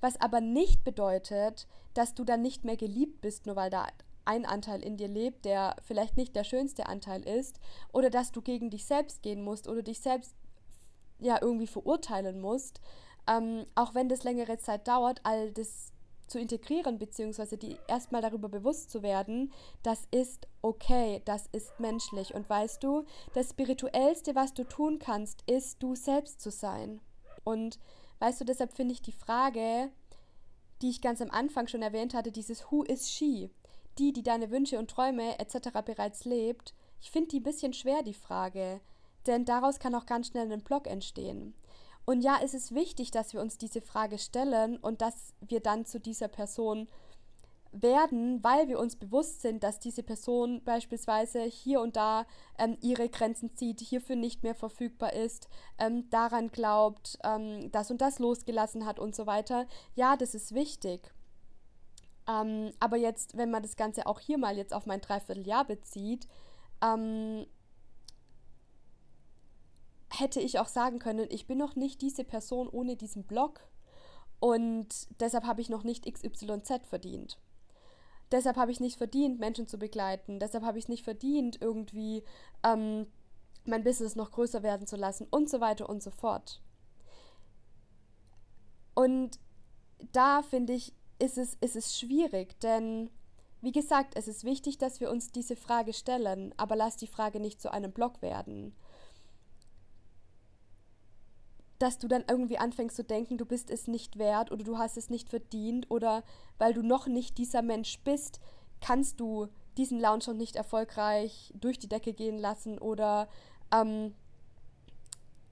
Was 0.01 0.19
aber 0.19 0.41
nicht 0.41 0.83
bedeutet, 0.83 1.67
dass 1.93 2.13
du 2.13 2.23
dann 2.23 2.41
nicht 2.41 2.63
mehr 2.63 2.77
geliebt 2.77 3.21
bist, 3.21 3.45
nur 3.45 3.55
weil 3.55 3.69
da 3.69 3.87
ein 4.25 4.45
Anteil 4.45 4.81
in 4.81 4.97
dir 4.97 5.07
lebt, 5.07 5.45
der 5.45 5.75
vielleicht 5.85 6.17
nicht 6.17 6.35
der 6.35 6.43
schönste 6.43 6.85
Anteil 6.87 7.27
ist, 7.27 7.59
oder 7.91 8.09
dass 8.09 8.31
du 8.31 8.41
gegen 8.41 8.69
dich 8.69 8.85
selbst 8.85 9.21
gehen 9.21 9.43
musst 9.43 9.67
oder 9.67 9.81
dich 9.81 9.99
selbst 9.99 10.33
ja 11.19 11.39
irgendwie 11.41 11.67
verurteilen 11.67 12.39
musst, 12.39 12.79
ähm, 13.27 13.65
auch 13.75 13.95
wenn 13.95 14.09
das 14.09 14.23
längere 14.23 14.57
Zeit 14.57 14.87
dauert, 14.87 15.21
all 15.23 15.51
das 15.51 15.91
zu 16.27 16.39
integrieren, 16.39 16.97
beziehungsweise 16.99 17.57
die 17.57 17.77
erstmal 17.87 18.21
darüber 18.21 18.49
bewusst 18.49 18.89
zu 18.89 19.03
werden, 19.03 19.51
das 19.83 20.07
ist 20.11 20.47
okay, 20.61 21.21
das 21.25 21.47
ist 21.51 21.79
menschlich. 21.79 22.33
Und 22.33 22.49
weißt 22.49 22.83
du, 22.83 23.03
das 23.33 23.51
Spirituellste, 23.51 24.33
was 24.35 24.53
du 24.53 24.63
tun 24.63 24.99
kannst, 24.99 25.43
ist, 25.49 25.83
du 25.83 25.95
selbst 25.95 26.41
zu 26.41 26.49
sein. 26.49 27.01
Und 27.43 27.77
Weißt 28.23 28.39
du, 28.39 28.45
deshalb 28.45 28.71
finde 28.71 28.93
ich 28.93 29.01
die 29.01 29.11
Frage, 29.11 29.91
die 30.81 30.89
ich 30.89 31.01
ganz 31.01 31.21
am 31.21 31.29
Anfang 31.29 31.67
schon 31.67 31.81
erwähnt 31.81 32.13
hatte, 32.13 32.31
dieses 32.31 32.71
Who 32.71 32.83
is 32.83 33.11
she? 33.11 33.51
Die, 33.97 34.13
die 34.13 34.23
deine 34.23 34.49
Wünsche 34.49 34.79
und 34.79 34.89
Träume 34.89 35.37
etc. 35.39 35.81
bereits 35.83 36.23
lebt, 36.23 36.73
ich 37.01 37.11
finde 37.11 37.27
die 37.27 37.41
ein 37.41 37.43
bisschen 37.43 37.73
schwer, 37.73 38.01
die 38.01 38.13
Frage. 38.13 38.79
Denn 39.27 39.43
daraus 39.43 39.77
kann 39.77 39.93
auch 39.93 40.05
ganz 40.05 40.27
schnell 40.27 40.49
ein 40.49 40.63
Blog 40.63 40.87
entstehen. 40.87 41.53
Und 42.05 42.21
ja, 42.21 42.39
es 42.41 42.53
ist 42.53 42.73
wichtig, 42.73 43.11
dass 43.11 43.33
wir 43.33 43.41
uns 43.41 43.57
diese 43.57 43.81
Frage 43.81 44.17
stellen 44.17 44.77
und 44.77 45.01
dass 45.01 45.33
wir 45.41 45.59
dann 45.59 45.85
zu 45.85 45.99
dieser 45.99 46.29
Person 46.29 46.87
werden, 47.73 48.43
weil 48.43 48.67
wir 48.67 48.79
uns 48.79 48.95
bewusst 48.95 49.41
sind, 49.41 49.63
dass 49.63 49.79
diese 49.79 50.03
Person 50.03 50.63
beispielsweise 50.63 51.43
hier 51.43 51.81
und 51.81 51.95
da 51.95 52.25
ähm, 52.57 52.77
ihre 52.81 53.09
Grenzen 53.09 53.55
zieht, 53.55 53.81
hierfür 53.81 54.15
nicht 54.15 54.43
mehr 54.43 54.55
verfügbar 54.55 55.13
ist, 55.13 55.49
ähm, 55.79 56.09
daran 56.09 56.49
glaubt, 56.49 57.17
ähm, 57.23 57.71
das 57.71 57.91
und 57.91 58.01
das 58.01 58.19
losgelassen 58.19 58.85
hat 58.85 58.99
und 58.99 59.15
so 59.15 59.25
weiter. 59.25 59.65
Ja, 59.95 60.15
das 60.15 60.35
ist 60.35 60.53
wichtig. 60.53 61.13
Ähm, 62.29 62.71
aber 62.79 62.97
jetzt, 62.97 63.35
wenn 63.35 63.51
man 63.51 63.63
das 63.63 63.75
Ganze 63.75 64.05
auch 64.07 64.19
hier 64.19 64.37
mal 64.37 64.55
jetzt 64.55 64.73
auf 64.73 64.85
mein 64.85 65.01
Dreivierteljahr 65.01 65.65
bezieht, 65.65 66.27
ähm, 66.81 67.45
hätte 70.09 70.39
ich 70.39 70.59
auch 70.59 70.67
sagen 70.67 70.99
können, 70.99 71.27
ich 71.29 71.47
bin 71.47 71.57
noch 71.57 71.75
nicht 71.75 72.01
diese 72.01 72.23
Person 72.23 72.69
ohne 72.69 72.95
diesen 72.95 73.23
Blog 73.23 73.61
und 74.39 74.87
deshalb 75.19 75.45
habe 75.45 75.61
ich 75.61 75.69
noch 75.69 75.83
nicht 75.83 76.05
XYZ 76.05 76.87
verdient. 76.87 77.39
Deshalb 78.33 78.57
habe 78.57 78.71
ich 78.71 78.79
nicht 78.79 78.97
verdient, 78.97 79.39
Menschen 79.39 79.67
zu 79.67 79.77
begleiten. 79.77 80.39
Deshalb 80.39 80.63
habe 80.63 80.79
ich 80.79 80.87
nicht 80.89 81.03
verdient, 81.03 81.61
irgendwie 81.61 82.23
ähm, 82.63 83.05
mein 83.63 83.83
Business 83.83 84.15
noch 84.15 84.31
größer 84.31 84.63
werden 84.63 84.87
zu 84.87 84.95
lassen 84.95 85.27
und 85.29 85.51
so 85.51 85.61
weiter 85.61 85.87
und 85.87 86.01
so 86.01 86.09
fort. 86.09 86.59
Und 88.95 89.39
da 90.11 90.41
finde 90.41 90.73
ich, 90.73 90.93
ist 91.19 91.37
es, 91.37 91.53
ist 91.61 91.75
es 91.75 91.97
schwierig, 91.97 92.59
denn 92.59 93.11
wie 93.61 93.71
gesagt, 93.71 94.17
es 94.17 94.27
ist 94.27 94.43
wichtig, 94.43 94.79
dass 94.79 94.99
wir 94.99 95.11
uns 95.11 95.31
diese 95.31 95.55
Frage 95.55 95.93
stellen, 95.93 96.55
aber 96.57 96.75
lass 96.75 96.97
die 96.97 97.07
Frage 97.07 97.39
nicht 97.39 97.61
zu 97.61 97.71
einem 97.71 97.91
Block 97.91 98.23
werden 98.23 98.75
dass 101.83 101.97
du 101.97 102.07
dann 102.07 102.23
irgendwie 102.29 102.57
anfängst 102.57 102.95
zu 102.95 103.03
denken, 103.03 103.37
du 103.37 103.45
bist 103.45 103.69
es 103.69 103.87
nicht 103.87 104.17
wert 104.17 104.53
oder 104.53 104.63
du 104.63 104.77
hast 104.77 104.95
es 104.95 105.09
nicht 105.09 105.27
verdient 105.27 105.91
oder 105.91 106.23
weil 106.57 106.73
du 106.73 106.81
noch 106.81 107.07
nicht 107.07 107.37
dieser 107.37 107.61
Mensch 107.61 107.99
bist, 108.05 108.39
kannst 108.79 109.19
du 109.19 109.49
diesen 109.75 109.99
Lounge 109.99 110.23
noch 110.27 110.33
nicht 110.33 110.55
erfolgreich 110.55 111.53
durch 111.59 111.77
die 111.79 111.89
Decke 111.89 112.13
gehen 112.13 112.37
lassen 112.37 112.79
oder 112.79 113.27
ähm, 113.73 114.13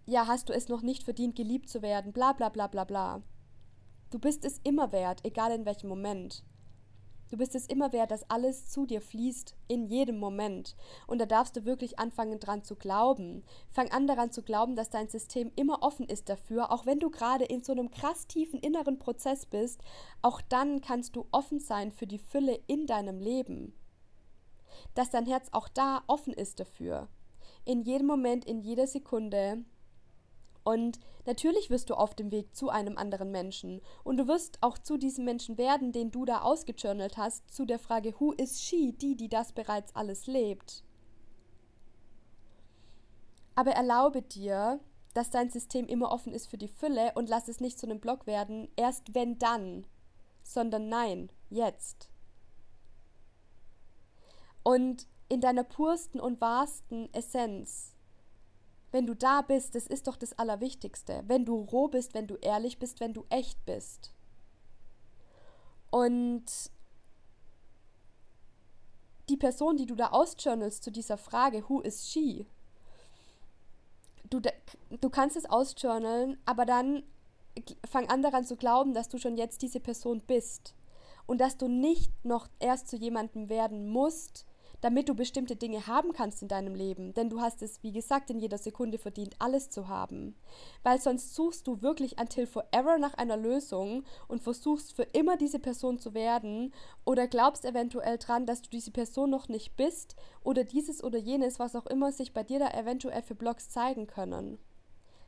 ja, 0.06 0.26
hast 0.26 0.48
du 0.48 0.54
es 0.54 0.70
noch 0.70 0.82
nicht 0.82 1.04
verdient, 1.04 1.36
geliebt 1.36 1.68
zu 1.68 1.82
werden, 1.82 2.14
bla 2.14 2.32
bla 2.32 2.48
bla 2.48 2.68
bla 2.68 2.86
bla. 2.86 3.22
Du 4.10 4.18
bist 4.18 4.46
es 4.46 4.62
immer 4.64 4.94
wert, 4.94 5.20
egal 5.26 5.52
in 5.52 5.66
welchem 5.66 5.90
Moment. 5.90 6.46
Du 7.32 7.38
bist 7.38 7.56
es 7.56 7.66
immer 7.66 7.94
wert, 7.94 8.12
dass 8.12 8.30
alles 8.30 8.68
zu 8.68 8.86
dir 8.86 9.00
fließt, 9.00 9.56
in 9.70 9.86
jedem 9.86 10.20
Moment. 10.20 10.76
Und 11.08 11.22
da 11.22 11.26
darfst 11.26 11.56
du 11.56 11.64
wirklich 11.64 11.98
anfangen 11.98 12.42
dran 12.42 12.66
zu 12.66 12.76
glauben. 12.76 13.46
Fang 13.70 13.90
an 13.90 14.06
daran 14.06 14.34
zu 14.34 14.44
glauben, 14.44 14.76
dass 14.76 14.90
dein 14.90 15.08
System 15.08 15.50
immer 15.56 15.82
offen 15.82 16.10
ist 16.10 16.28
dafür, 16.28 16.74
auch 16.74 16.86
wenn 16.86 17.00
du 17.00 17.10
gerade 17.10 17.46
in 17.46 17.64
so 17.64 17.72
einem 17.72 17.90
krass 17.90 18.28
tiefen 18.28 18.60
inneren 18.60 19.00
Prozess 19.00 19.46
bist, 19.46 19.80
auch 20.22 20.42
dann 20.42 20.82
kannst 20.82 21.16
du 21.16 21.26
offen 21.32 21.62
sein 21.62 21.94
für 21.94 22.06
die 22.06 22.20
Fülle 22.20 22.60
in 22.68 22.86
deinem 22.86 23.22
Leben. 23.22 23.74
Dass 24.94 25.10
dein 25.10 25.26
Herz 25.26 25.48
auch 25.54 25.70
da 25.70 26.04
offen 26.08 26.34
ist 26.34 26.60
dafür. 26.60 27.08
In 27.64 27.82
jedem 27.82 28.08
Moment, 28.08 28.44
in 28.44 28.60
jeder 28.60 28.88
Sekunde, 28.88 29.64
und 30.64 31.00
natürlich 31.26 31.70
wirst 31.70 31.90
du 31.90 31.96
auf 31.96 32.16
dem 32.16 32.32
Weg 32.32 32.56
zu 32.56 32.70
einem 32.70 32.98
anderen 32.98 33.32
Menschen. 33.32 33.82
Und 34.04 34.18
du 34.18 34.28
wirst 34.28 34.58
auch 34.62 34.78
zu 34.78 34.98
diesem 34.98 35.26
Menschen 35.26 35.58
werden, 35.58 35.92
den 35.92 36.12
du 36.12 36.26
da 36.26 36.42
ausgejournalt 36.42 37.18
hast, 37.18 37.50
zu 37.52 37.66
der 37.66 37.80
Frage, 37.80 38.14
who 38.20 38.32
is 38.34 38.62
she, 38.62 38.94
die, 38.94 39.16
die 39.16 39.30
das 39.30 39.54
bereits 39.54 39.96
alles 39.96 40.28
lebt. 40.28 40.84
Aber 43.56 43.72
erlaube 43.72 44.22
dir, 44.22 44.80
dass 45.14 45.30
dein 45.30 45.50
System 45.50 45.88
immer 45.88 46.12
offen 46.12 46.34
ist 46.34 46.48
für 46.48 46.58
die 46.58 46.68
Fülle 46.68 47.12
und 47.16 47.28
lass 47.28 47.48
es 47.48 47.60
nicht 47.60 47.78
zu 47.78 47.86
einem 47.86 48.00
Block 48.00 48.28
werden, 48.28 48.70
erst 48.76 49.14
wenn 49.14 49.38
dann, 49.40 49.86
sondern 50.44 50.90
nein, 50.90 51.32
jetzt. 51.50 52.10
Und 54.64 55.08
in 55.28 55.42
deiner 55.42 55.64
pursten 55.64 56.20
und 56.20 56.40
wahrsten 56.40 57.14
Essenz 57.14 57.96
wenn 58.92 59.06
du 59.06 59.16
da 59.16 59.42
bist, 59.42 59.76
das 59.76 59.88
ist 59.88 60.08
doch 60.08 60.18
das 60.18 60.38
Allerwichtigste. 60.38 61.24
Wenn 61.28 61.46
du 61.46 61.56
roh 61.56 61.88
bist, 61.88 62.14
wenn 62.14 62.28
du 62.28 62.36
ehrlich 62.36 62.80
bist, 62.80 63.00
wenn 63.00 63.14
du 63.14 63.26
echt 63.30 63.64
bist. 63.66 64.14
Und 65.90 66.44
die 69.30 69.38
Person, 69.38 69.78
die 69.78 69.86
du 69.86 69.96
da 69.96 70.08
ausjournalst 70.08 70.84
zu 70.84 70.92
dieser 70.92 71.18
Frage, 71.18 71.70
who 71.70 71.82
is 71.82 72.10
she? 72.10 72.46
du, 74.32 74.40
du 75.00 75.10
kannst 75.10 75.36
es 75.36 75.46
ausjournalen, 75.46 76.40
aber 76.46 76.66
dann 76.66 77.04
fang 77.88 78.10
an 78.10 78.22
daran 78.22 78.46
zu 78.46 78.56
glauben, 78.56 78.94
dass 78.94 79.10
du 79.10 79.18
schon 79.18 79.38
jetzt 79.38 79.62
diese 79.62 79.80
Person 79.80 80.22
bist 80.22 80.74
und 81.28 81.40
dass 81.40 81.58
du 81.58 81.68
nicht 81.68 82.12
noch 82.24 82.48
erst 82.60 82.88
zu 82.88 82.96
jemandem 82.96 83.50
werden 83.50 83.90
musst, 83.90 84.46
damit 84.82 85.08
du 85.08 85.16
bestimmte 85.16 85.56
Dinge 85.56 85.88
haben 85.88 86.12
kannst 86.12 86.42
in 86.42 86.48
deinem 86.48 86.76
Leben. 86.76 87.14
Denn 87.14 87.30
du 87.30 87.40
hast 87.40 87.62
es, 87.62 87.82
wie 87.84 87.92
gesagt, 87.92 88.30
in 88.30 88.40
jeder 88.40 88.58
Sekunde 88.58 88.98
verdient, 88.98 89.36
alles 89.40 89.70
zu 89.70 89.88
haben. 89.88 90.36
Weil 90.84 91.00
sonst 91.00 91.36
suchst 91.36 91.68
du 91.68 91.82
wirklich 91.82 92.20
until 92.20 92.48
forever 92.48 92.98
nach 92.98 93.14
einer 93.14 93.38
Lösung 93.38 94.04
und 94.28 94.42
versuchst 94.42 94.94
für 94.94 95.04
immer 95.04 95.38
diese 95.38 95.60
Person 95.60 96.00
zu 96.00 96.14
werden 96.14 96.74
oder 97.06 97.28
glaubst 97.28 97.64
eventuell 97.64 98.18
dran, 98.18 98.46
dass 98.46 98.62
du 98.62 98.70
diese 98.70 98.92
Person 98.92 99.30
noch 99.30 99.48
nicht 99.48 99.76
bist 99.78 100.16
oder 100.44 100.64
dieses 100.64 101.04
oder 101.04 101.20
jenes, 101.20 101.60
was 101.60 101.76
auch 101.76 101.86
immer 101.86 102.12
sich 102.12 102.34
bei 102.34 102.44
dir 102.44 102.60
da 102.60 102.72
eventuell 102.72 103.22
für 103.22 103.36
Blogs 103.36 103.70
zeigen 103.70 104.08
können. 104.08 104.58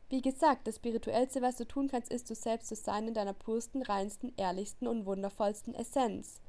Wie 0.09 0.21
gesagt, 0.21 0.67
das 0.67 0.75
Spirituellste, 0.75 1.41
was 1.41 1.57
du 1.57 1.65
tun 1.65 1.87
kannst, 1.87 2.11
ist, 2.11 2.29
du 2.29 2.35
selbst 2.35 2.67
zu 2.67 2.75
sein 2.75 3.07
in 3.07 3.13
deiner 3.13 3.33
pursten, 3.33 3.81
reinsten, 3.81 4.33
ehrlichsten 4.37 4.87
und 4.87 5.05
wundervollsten 5.05 5.73
Essenz 5.73 6.39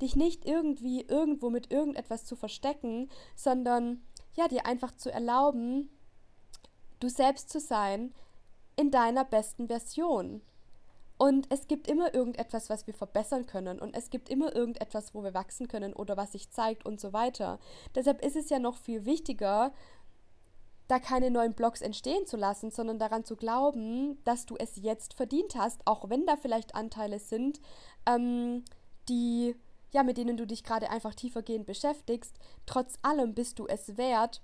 dich 0.00 0.16
nicht 0.16 0.44
irgendwie 0.44 1.02
irgendwo 1.02 1.50
mit 1.50 1.70
irgendetwas 1.72 2.24
zu 2.24 2.36
verstecken, 2.36 3.10
sondern 3.34 4.02
ja, 4.34 4.48
dir 4.48 4.66
einfach 4.66 4.96
zu 4.96 5.12
erlauben, 5.12 5.90
du 7.00 7.08
selbst 7.08 7.50
zu 7.50 7.60
sein 7.60 8.14
in 8.76 8.90
deiner 8.90 9.24
besten 9.24 9.66
Version. 9.68 10.42
Und 11.18 11.48
es 11.50 11.66
gibt 11.66 11.86
immer 11.86 12.14
irgendetwas, 12.14 12.70
was 12.70 12.86
wir 12.86 12.94
verbessern 12.94 13.44
können. 13.44 13.78
Und 13.78 13.94
es 13.94 14.08
gibt 14.08 14.30
immer 14.30 14.56
irgendetwas, 14.56 15.14
wo 15.14 15.22
wir 15.22 15.34
wachsen 15.34 15.68
können 15.68 15.92
oder 15.92 16.16
was 16.16 16.32
sich 16.32 16.50
zeigt 16.50 16.86
und 16.86 16.98
so 16.98 17.12
weiter. 17.12 17.58
Deshalb 17.94 18.24
ist 18.24 18.36
es 18.36 18.48
ja 18.48 18.58
noch 18.58 18.78
viel 18.78 19.04
wichtiger, 19.04 19.74
da 20.88 20.98
keine 20.98 21.30
neuen 21.30 21.52
Blogs 21.52 21.82
entstehen 21.82 22.26
zu 22.26 22.38
lassen, 22.38 22.70
sondern 22.70 22.98
daran 22.98 23.24
zu 23.24 23.36
glauben, 23.36 24.18
dass 24.24 24.46
du 24.46 24.56
es 24.56 24.76
jetzt 24.76 25.12
verdient 25.12 25.56
hast, 25.56 25.86
auch 25.86 26.08
wenn 26.08 26.24
da 26.24 26.36
vielleicht 26.36 26.74
Anteile 26.74 27.18
sind, 27.18 27.60
ähm, 28.06 28.64
die 29.10 29.54
ja, 29.92 30.02
mit 30.02 30.16
denen 30.16 30.36
du 30.36 30.46
dich 30.46 30.62
gerade 30.62 30.90
einfach 30.90 31.14
tiefergehend 31.14 31.66
beschäftigst, 31.66 32.38
trotz 32.66 32.98
allem 33.02 33.34
bist 33.34 33.58
du 33.58 33.66
es 33.66 33.96
wert, 33.96 34.42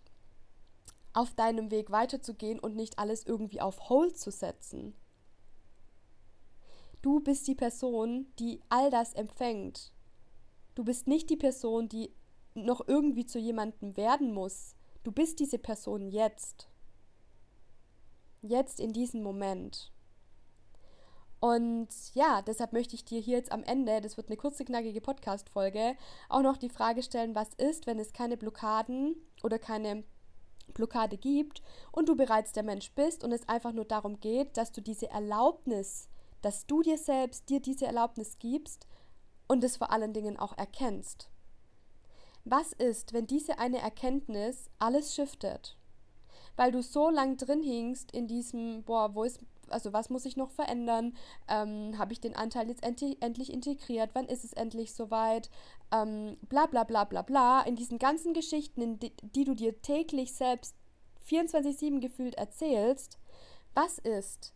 auf 1.13 1.35
deinem 1.35 1.71
Weg 1.71 1.91
weiterzugehen 1.91 2.59
und 2.59 2.77
nicht 2.77 2.99
alles 2.99 3.25
irgendwie 3.25 3.61
auf 3.61 3.89
Hold 3.89 4.19
zu 4.19 4.31
setzen. 4.31 4.95
Du 7.01 7.21
bist 7.21 7.47
die 7.47 7.55
Person, 7.55 8.27
die 8.39 8.61
all 8.69 8.91
das 8.91 9.15
empfängt. 9.15 9.93
Du 10.75 10.85
bist 10.85 11.07
nicht 11.07 11.31
die 11.31 11.37
Person, 11.37 11.89
die 11.89 12.11
noch 12.55 12.87
irgendwie 12.87 13.25
zu 13.25 13.39
jemandem 13.39 13.97
werden 13.97 14.35
muss. 14.35 14.75
Du 15.05 15.13
bist 15.13 15.39
diese 15.39 15.59
Person 15.59 16.11
jetzt. 16.11 16.69
Jetzt 18.43 18.81
in 18.81 18.93
diesem 18.93 19.23
Moment. 19.23 19.93
Und 21.41 21.89
ja, 22.15 22.43
deshalb 22.43 22.73
möchte 22.73 22.95
ich 22.95 23.05
dir 23.05 23.21
hier 23.21 23.37
jetzt 23.37 23.53
am 23.53 23.63
Ende, 23.63 24.01
das 24.01 24.17
wird 24.17 24.29
eine 24.29 24.37
kurze, 24.37 24.65
knackige 24.65 25.01
Podcast-Folge, 25.01 25.97
auch 26.29 26.43
noch 26.43 26.57
die 26.57 26.71
Frage 26.71 27.03
stellen, 27.03 27.35
was 27.35 27.53
ist, 27.55 27.87
wenn 27.87 27.99
es 27.99 28.13
keine 28.13 28.37
Blockaden 28.37 29.17
oder 29.43 29.59
keine 29.59 30.05
Blockade 30.73 31.17
gibt 31.17 31.63
und 31.93 32.09
du 32.09 32.17
bereits 32.17 32.53
der 32.53 32.63
Mensch 32.63 32.93
bist 32.93 33.23
und 33.23 33.33
es 33.33 33.49
einfach 33.49 33.73
nur 33.73 33.85
darum 33.85 34.21
geht, 34.21 34.57
dass 34.57 34.73
du 34.73 34.81
diese 34.81 35.11
Erlaubnis, 35.11 36.09
dass 36.43 36.67
du 36.67 36.83
dir 36.83 36.99
selbst 36.99 37.49
dir 37.49 37.61
diese 37.61 37.87
Erlaubnis 37.87 38.39
gibst 38.39 38.87
und 39.47 39.63
es 39.63 39.77
vor 39.77 39.93
allen 39.93 40.13
Dingen 40.13 40.39
auch 40.39 40.57
erkennst. 40.57 41.29
Was 42.45 42.73
ist, 42.73 43.13
wenn 43.13 43.27
diese 43.27 43.59
eine 43.59 43.79
Erkenntnis 43.79 44.71
alles 44.79 45.15
shiftet? 45.15 45.77
Weil 46.55 46.73
du 46.73 46.83
so 46.83 47.11
lang 47.11 47.37
drin 47.37 47.63
hingst 47.63 48.13
in 48.13 48.29
diesem, 48.29 48.85
boah, 48.85 49.15
wo 49.15 49.25
ist 49.25 49.41
also 49.71 49.93
was 49.93 50.11
muss 50.11 50.25
ich 50.25 50.37
noch 50.37 50.51
verändern? 50.51 51.15
Ähm, 51.49 51.99
Habe 51.99 52.13
ich 52.13 52.21
den 52.21 52.37
Anteil 52.37 52.69
jetzt 52.69 52.83
endlich, 52.83 53.53
integriert? 53.53 54.11
Wann 54.15 54.27
ist 54.27 54.45
es 54.45 54.53
endlich 54.53 54.95
soweit? 54.95 55.51
Ähm, 55.93 56.37
bla 56.49 56.67
bla 56.67 56.85
bla 56.85 57.05
bla 57.05 57.23
bla. 57.23 57.63
In 57.63 57.77
diesen 57.77 57.99
ganzen 57.99 58.35
Geschichten, 58.35 58.99
die, 58.99 59.13
die 59.23 59.45
du 59.45 59.55
dir 59.55 59.81
täglich 59.83 60.35
selbst 60.35 60.75
24-7 61.29 62.01
gefühlt 62.01 62.35
erzählst, 62.37 63.19
was 63.75 63.99
ist, 63.99 64.53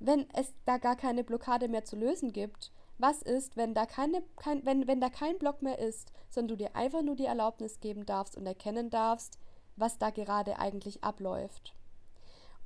wenn 0.00 0.26
es 0.34 0.52
da 0.64 0.78
gar 0.78 0.96
keine 0.96 1.24
Blockade 1.24 1.68
mehr 1.68 1.84
zu 1.84 1.96
lösen 1.96 2.32
gibt? 2.32 2.72
Was 2.98 3.22
ist, 3.22 3.56
wenn 3.56 3.74
da 3.74 3.86
keine, 3.86 4.22
kein, 4.36 4.64
wenn, 4.64 4.86
wenn 4.86 5.00
da 5.00 5.08
kein 5.08 5.38
Block 5.38 5.62
mehr 5.62 5.78
ist, 5.78 6.12
sondern 6.30 6.56
du 6.56 6.64
dir 6.64 6.76
einfach 6.76 7.02
nur 7.02 7.16
die 7.16 7.24
Erlaubnis 7.24 7.80
geben 7.80 8.06
darfst 8.06 8.36
und 8.36 8.46
erkennen 8.46 8.90
darfst, 8.90 9.38
was 9.76 9.98
da 9.98 10.10
gerade 10.10 10.58
eigentlich 10.58 11.02
abläuft? 11.02 11.74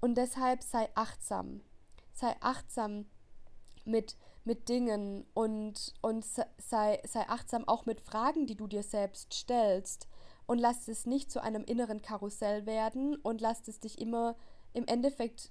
Und 0.01 0.17
deshalb 0.17 0.63
sei 0.63 0.89
achtsam 0.95 1.63
sei 2.19 2.35
achtsam 2.41 3.07
mit, 3.85 4.17
mit 4.45 4.69
Dingen 4.69 5.27
und, 5.35 5.95
und 6.03 6.25
sei, 6.25 7.01
sei 7.05 7.29
achtsam 7.29 7.67
auch 7.67 7.87
mit 7.87 8.01
Fragen, 8.01 8.47
die 8.47 8.57
du 8.57 8.67
dir 8.67 8.83
selbst 8.83 9.33
stellst. 9.33 10.09
Und 10.47 10.59
lass 10.59 10.89
es 10.89 11.05
nicht 11.05 11.31
zu 11.31 11.43
einem 11.43 11.65
inneren 11.65 12.01
Karussell 12.01 12.65
werden 12.65 13.17
und 13.17 13.41
lass 13.41 13.69
es 13.69 13.81
dich 13.81 13.99
immer 13.99 14.37
im 14.73 14.87
Endeffekt 14.87 15.51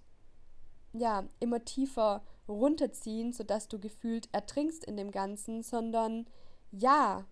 ja 0.94 1.28
immer 1.40 1.64
tiefer 1.64 2.24
runterziehen, 2.48 3.34
sodass 3.34 3.68
du 3.68 3.80
gefühlt 3.80 4.30
ertrinkst 4.32 4.86
in 4.86 4.98
dem 4.98 5.12
Ganzen, 5.12 5.64
sondern 5.64 6.28
ja, 6.72 7.26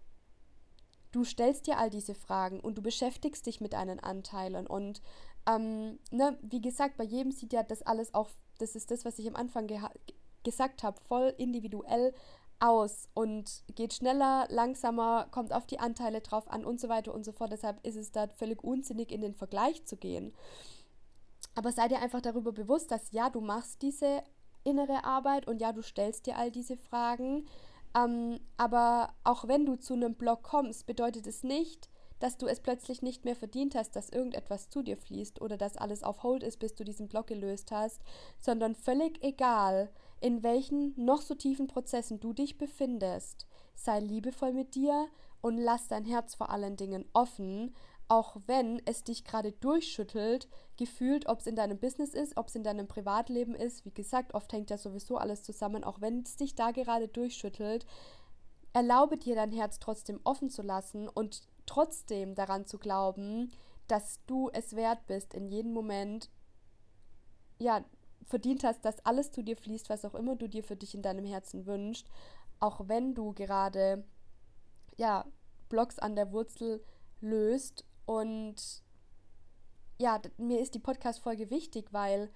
du 1.11 1.23
stellst 1.23 1.67
dir 1.67 1.77
all 1.79 1.89
diese 1.89 2.13
Fragen 2.13 2.59
und 2.59 2.77
du 2.77 2.81
beschäftigst 2.81 3.45
dich 3.45 3.61
mit 3.61 3.73
deinen 3.73 3.99
Anteilen 3.99 4.67
und 4.67 5.01
ähm, 5.47 5.99
ne, 6.11 6.37
wie 6.41 6.61
gesagt, 6.61 6.97
bei 6.97 7.03
jedem 7.03 7.31
sieht 7.31 7.53
ja 7.53 7.63
das 7.63 7.81
alles 7.81 8.13
auch 8.13 8.29
das 8.59 8.75
ist 8.75 8.91
das, 8.91 9.05
was 9.05 9.19
ich 9.19 9.27
am 9.27 9.35
Anfang 9.35 9.67
gesagt 10.43 10.83
habe, 10.83 10.99
voll 11.07 11.33
individuell 11.37 12.13
aus 12.59 13.09
und 13.13 13.63
geht 13.75 13.93
schneller, 13.93 14.47
langsamer, 14.49 15.27
kommt 15.31 15.53
auf 15.53 15.65
die 15.65 15.79
Anteile 15.79 16.21
drauf 16.21 16.49
an 16.49 16.65
und 16.65 16.79
so 16.79 16.89
weiter 16.89 17.13
und 17.13 17.25
so 17.25 17.31
fort. 17.31 17.51
Deshalb 17.51 17.85
ist 17.85 17.97
es 17.97 18.11
da 18.11 18.27
völlig 18.27 18.63
unsinnig, 18.63 19.11
in 19.11 19.21
den 19.21 19.35
Vergleich 19.35 19.85
zu 19.85 19.97
gehen. 19.97 20.33
Aber 21.55 21.71
sei 21.71 21.87
dir 21.87 22.01
einfach 22.01 22.21
darüber 22.21 22.51
bewusst, 22.51 22.91
dass 22.91 23.11
ja, 23.11 23.29
du 23.29 23.41
machst 23.41 23.81
diese 23.81 24.23
innere 24.63 25.03
Arbeit 25.03 25.47
und 25.47 25.61
ja, 25.61 25.71
du 25.71 25.81
stellst 25.81 26.25
dir 26.25 26.37
all 26.37 26.51
diese 26.51 26.77
Fragen. 26.77 27.45
Ähm, 27.95 28.39
aber 28.57 29.13
auch 29.23 29.47
wenn 29.47 29.65
du 29.65 29.77
zu 29.77 29.93
einem 29.93 30.15
Blog 30.15 30.43
kommst, 30.43 30.85
bedeutet 30.85 31.27
es 31.27 31.43
nicht, 31.43 31.89
dass 32.19 32.37
du 32.37 32.47
es 32.47 32.59
plötzlich 32.59 33.01
nicht 33.01 33.25
mehr 33.25 33.35
verdient 33.35 33.75
hast, 33.75 33.95
dass 33.95 34.09
irgendetwas 34.09 34.69
zu 34.69 34.81
dir 34.81 34.97
fließt 34.97 35.41
oder 35.41 35.57
dass 35.57 35.77
alles 35.77 36.03
auf 36.03 36.23
Hold 36.23 36.43
ist, 36.43 36.59
bis 36.59 36.75
du 36.75 36.83
diesen 36.83 37.07
Block 37.07 37.27
gelöst 37.27 37.71
hast, 37.71 38.01
sondern 38.39 38.75
völlig 38.75 39.23
egal, 39.23 39.89
in 40.21 40.43
welchen 40.43 40.93
noch 40.95 41.21
so 41.21 41.35
tiefen 41.35 41.67
Prozessen 41.67 42.19
du 42.19 42.33
dich 42.33 42.57
befindest, 42.57 43.47
sei 43.75 43.99
liebevoll 43.99 44.53
mit 44.53 44.75
dir 44.75 45.07
und 45.41 45.57
lass 45.57 45.87
dein 45.87 46.05
Herz 46.05 46.35
vor 46.35 46.49
allen 46.49 46.77
Dingen 46.77 47.05
offen, 47.13 47.75
auch 48.07 48.37
wenn 48.45 48.81
es 48.85 49.03
dich 49.03 49.23
gerade 49.23 49.51
durchschüttelt, 49.51 50.47
gefühlt, 50.77 51.27
ob 51.27 51.39
es 51.39 51.47
in 51.47 51.55
deinem 51.55 51.79
Business 51.79 52.13
ist, 52.13 52.37
ob 52.37 52.47
es 52.47 52.55
in 52.55 52.63
deinem 52.63 52.87
Privatleben 52.87 53.55
ist. 53.55 53.85
Wie 53.85 53.93
gesagt, 53.93 54.33
oft 54.33 54.51
hängt 54.53 54.69
ja 54.69 54.77
sowieso 54.77 55.17
alles 55.17 55.43
zusammen, 55.43 55.83
auch 55.83 56.01
wenn 56.01 56.21
es 56.21 56.35
dich 56.35 56.55
da 56.55 56.71
gerade 56.71 57.07
durchschüttelt. 57.07 57.85
Erlaube 58.73 59.17
dir 59.17 59.35
dein 59.35 59.51
Herz 59.51 59.79
trotzdem 59.79 60.19
offen 60.23 60.49
zu 60.49 60.61
lassen 60.61 61.07
und 61.07 61.41
trotzdem 61.65 62.35
daran 62.35 62.65
zu 62.65 62.77
glauben, 62.77 63.51
dass 63.87 64.19
du 64.25 64.49
es 64.51 64.75
wert 64.75 65.05
bist, 65.07 65.33
in 65.33 65.47
jedem 65.47 65.73
Moment, 65.73 66.29
ja, 67.59 67.83
verdient 68.25 68.63
hast, 68.63 68.83
dass 68.83 69.05
alles 69.05 69.31
zu 69.31 69.43
dir 69.43 69.55
fließt, 69.55 69.89
was 69.89 70.03
auch 70.05 70.15
immer 70.15 70.35
du 70.35 70.49
dir 70.49 70.63
für 70.63 70.75
dich 70.75 70.95
in 70.95 71.01
deinem 71.01 71.25
Herzen 71.25 71.65
wünschst, 71.65 72.09
auch 72.59 72.87
wenn 72.87 73.13
du 73.13 73.33
gerade, 73.33 74.03
ja, 74.97 75.25
Blocks 75.69 75.99
an 75.99 76.15
der 76.15 76.31
Wurzel 76.31 76.83
löst. 77.21 77.85
Und 78.05 78.83
ja, 79.97 80.21
mir 80.37 80.59
ist 80.59 80.75
die 80.75 80.79
Podcast-Folge 80.79 81.49
wichtig, 81.49 81.87
weil 81.91 82.29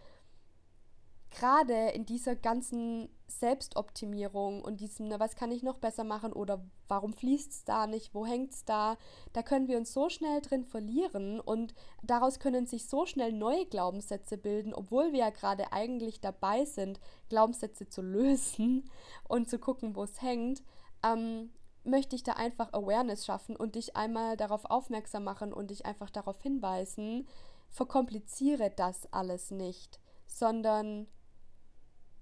gerade 1.32 1.90
in 1.90 2.06
dieser 2.06 2.36
ganzen 2.36 3.10
Selbstoptimierung 3.28 4.64
und 4.64 4.82
diesem, 4.82 5.08
na, 5.08 5.20
was 5.20 5.36
kann 5.36 5.52
ich 5.52 5.64
noch 5.64 5.78
besser 5.78 6.04
machen 6.04 6.34
oder 6.34 6.64
warum 6.88 7.14
fließt 7.14 7.52
es 7.52 7.64
da 7.64 7.88
nicht, 7.88 8.14
wo 8.16 8.26
hängt 8.26 8.52
es 8.52 8.66
da, 8.66 8.98
da 9.34 9.44
können 9.44 9.68
wir 9.68 9.78
uns 9.78 9.94
so 9.94 10.10
schnell 10.10 10.42
drin 10.42 10.64
verlieren 10.64 11.40
und 11.40 11.74
daraus 12.02 12.40
können 12.40 12.66
sich 12.66 12.88
so 12.88 13.06
schnell 13.06 13.32
neue 13.32 13.66
Glaubenssätze 13.66 14.38
bilden, 14.38 14.74
obwohl 14.74 15.12
wir 15.12 15.20
ja 15.20 15.30
gerade 15.30 15.72
eigentlich 15.72 16.20
dabei 16.20 16.66
sind, 16.66 17.00
Glaubenssätze 17.30 17.88
zu 17.88 18.02
lösen 18.02 18.90
und 19.28 19.50
zu 19.50 19.60
gucken, 19.60 19.96
wo 19.96 20.04
es 20.04 20.22
hängt. 20.22 20.64
Ähm, 21.04 21.52
möchte 21.86 22.16
ich 22.16 22.24
da 22.24 22.34
einfach 22.34 22.74
Awareness 22.74 23.26
schaffen 23.26 23.56
und 23.56 23.76
dich 23.76 23.96
einmal 23.96 24.36
darauf 24.36 24.66
aufmerksam 24.66 25.24
machen 25.24 25.54
und 25.54 25.72
dich 25.72 25.86
einfach 25.86 26.10
darauf 26.10 26.42
hinweisen, 26.42 27.28
verkompliziere 27.70 28.72
das 28.76 29.12
alles 29.14 29.52
nicht, 29.52 30.00
sondern 30.28 31.08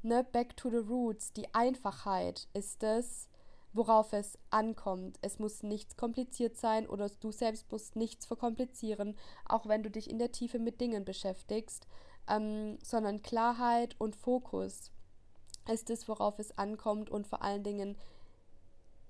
ne, 0.01 0.23
back 0.23 0.55
to 0.57 0.69
the 0.69 0.77
roots, 0.77 1.33
die 1.33 1.53
Einfachheit 1.53 2.47
ist 2.53 2.83
es, 2.83 3.29
worauf 3.73 4.13
es 4.13 4.37
ankommt. 4.49 5.17
Es 5.21 5.39
muss 5.39 5.63
nichts 5.63 5.97
kompliziert 5.97 6.57
sein 6.57 6.87
oder 6.87 7.09
du 7.09 7.31
selbst 7.31 7.71
musst 7.71 7.95
nichts 7.95 8.25
verkomplizieren, 8.25 9.15
auch 9.45 9.67
wenn 9.67 9.83
du 9.83 9.91
dich 9.91 10.09
in 10.09 10.19
der 10.19 10.31
Tiefe 10.31 10.59
mit 10.59 10.81
Dingen 10.81 11.05
beschäftigst. 11.05 11.87
ähm, 12.27 12.77
sondern 12.83 13.21
Klarheit 13.21 13.95
und 13.99 14.15
Fokus 14.15 14.91
ist 15.69 15.89
es, 15.89 16.07
worauf 16.07 16.39
es 16.39 16.57
ankommt 16.57 17.09
und 17.09 17.27
vor 17.27 17.41
allen 17.41 17.63
Dingen, 17.63 17.97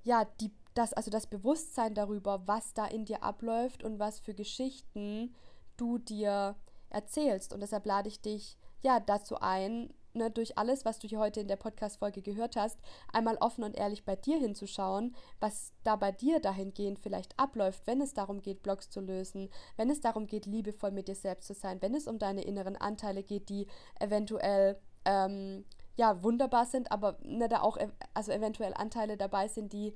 ja, 0.04 0.26
die, 0.40 0.52
das, 0.74 0.94
also 0.94 1.12
das 1.12 1.28
Bewusstsein 1.28 1.94
darüber, 1.94 2.48
was 2.48 2.74
da 2.74 2.86
in 2.86 3.06
dir 3.06 3.24
abläuft 3.24 3.84
und 3.84 4.00
was 4.00 4.20
für 4.20 4.34
Geschichten 4.34 5.36
du 5.76 5.98
dir 5.98 6.56
erzählst. 6.90 7.54
Und 7.54 7.62
deshalb 7.62 7.86
lade 7.86 8.08
ich 8.08 8.22
dich 8.22 8.58
ja 8.82 9.00
dazu 9.00 9.40
ein, 9.40 9.94
ne, 10.18 10.32
durch 10.32 10.58
alles, 10.58 10.86
was 10.86 11.00
du 11.00 11.08
hier 11.08 11.20
heute 11.20 11.40
in 11.40 11.48
der 11.48 11.56
Podcast-Folge 11.56 12.22
gehört 12.22 12.56
hast, 12.56 12.78
einmal 13.12 13.38
offen 13.38 13.64
und 13.64 13.76
ehrlich 13.76 14.06
bei 14.06 14.16
dir 14.16 14.38
hinzuschauen, 14.38 15.16
was 15.40 15.72
da 15.84 15.96
bei 15.96 16.12
dir 16.12 16.40
dahingehend 16.40 17.00
vielleicht 17.00 17.38
abläuft, 17.40 17.86
wenn 17.86 18.02
es 18.02 18.14
darum 18.14 18.42
geht, 18.42 18.64
Blocks 18.64 18.90
zu 18.90 19.00
lösen, 19.00 19.50
wenn 19.76 19.90
es 19.90 20.02
darum 20.02 20.28
geht, 20.28 20.46
liebevoll 20.46 20.92
mit 20.92 21.08
dir 21.08 21.16
selbst 21.16 21.48
zu 21.48 21.54
sein, 21.54 21.82
wenn 21.82 21.96
es 21.96 22.08
um 22.08 22.20
deine 22.20 22.44
inneren 22.44 22.76
Anteile 22.76 23.24
geht, 23.24 23.50
die 23.50 23.68
eventuell 24.00 24.80
ähm, 25.06 25.66
ja 25.96 26.22
wunderbar 26.24 26.66
sind, 26.66 26.92
aber 26.92 27.18
ne, 27.24 27.50
da 27.50 27.62
auch 27.62 27.78
also 28.14 28.32
eventuell 28.32 28.74
Anteile 28.76 29.18
dabei 29.18 29.48
sind, 29.48 29.74
die 29.74 29.94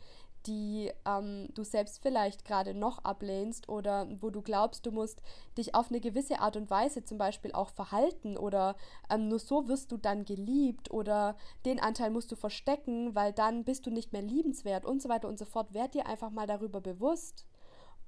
die 0.48 0.92
ähm, 1.06 1.50
du 1.54 1.64
selbst 1.64 2.02
vielleicht 2.02 2.46
gerade 2.46 2.74
noch 2.74 3.04
ablehnst 3.04 3.70
oder 3.70 4.08
wo 4.22 4.30
du 4.30 4.42
glaubst, 4.42 4.86
du 4.86 4.92
musst 4.92 5.22
dich 5.58 5.76
auf 5.76 5.90
eine 5.90 6.00
gewisse 6.00 6.40
Art 6.40 6.56
und 6.58 6.70
Weise 6.70 7.04
zum 7.04 7.18
Beispiel 7.18 7.52
auch 7.54 7.70
verhalten 7.70 8.38
oder 8.38 8.76
ähm, 9.10 9.28
nur 9.28 9.40
so 9.40 9.68
wirst 9.68 9.92
du 9.92 9.98
dann 9.98 10.26
geliebt 10.26 10.92
oder 10.92 11.36
den 11.66 11.80
Anteil 11.80 12.10
musst 12.10 12.32
du 12.32 12.36
verstecken, 12.36 13.16
weil 13.16 13.34
dann 13.34 13.64
bist 13.64 13.86
du 13.86 13.92
nicht 13.92 14.14
mehr 14.14 14.22
liebenswert 14.22 14.86
und 14.86 15.02
so 15.02 15.10
weiter 15.10 15.28
und 15.28 15.38
so 15.38 15.46
fort. 15.46 15.74
Werd 15.74 15.94
dir 15.94 16.08
einfach 16.08 16.32
mal 16.32 16.48
darüber 16.48 16.82
bewusst 16.82 17.46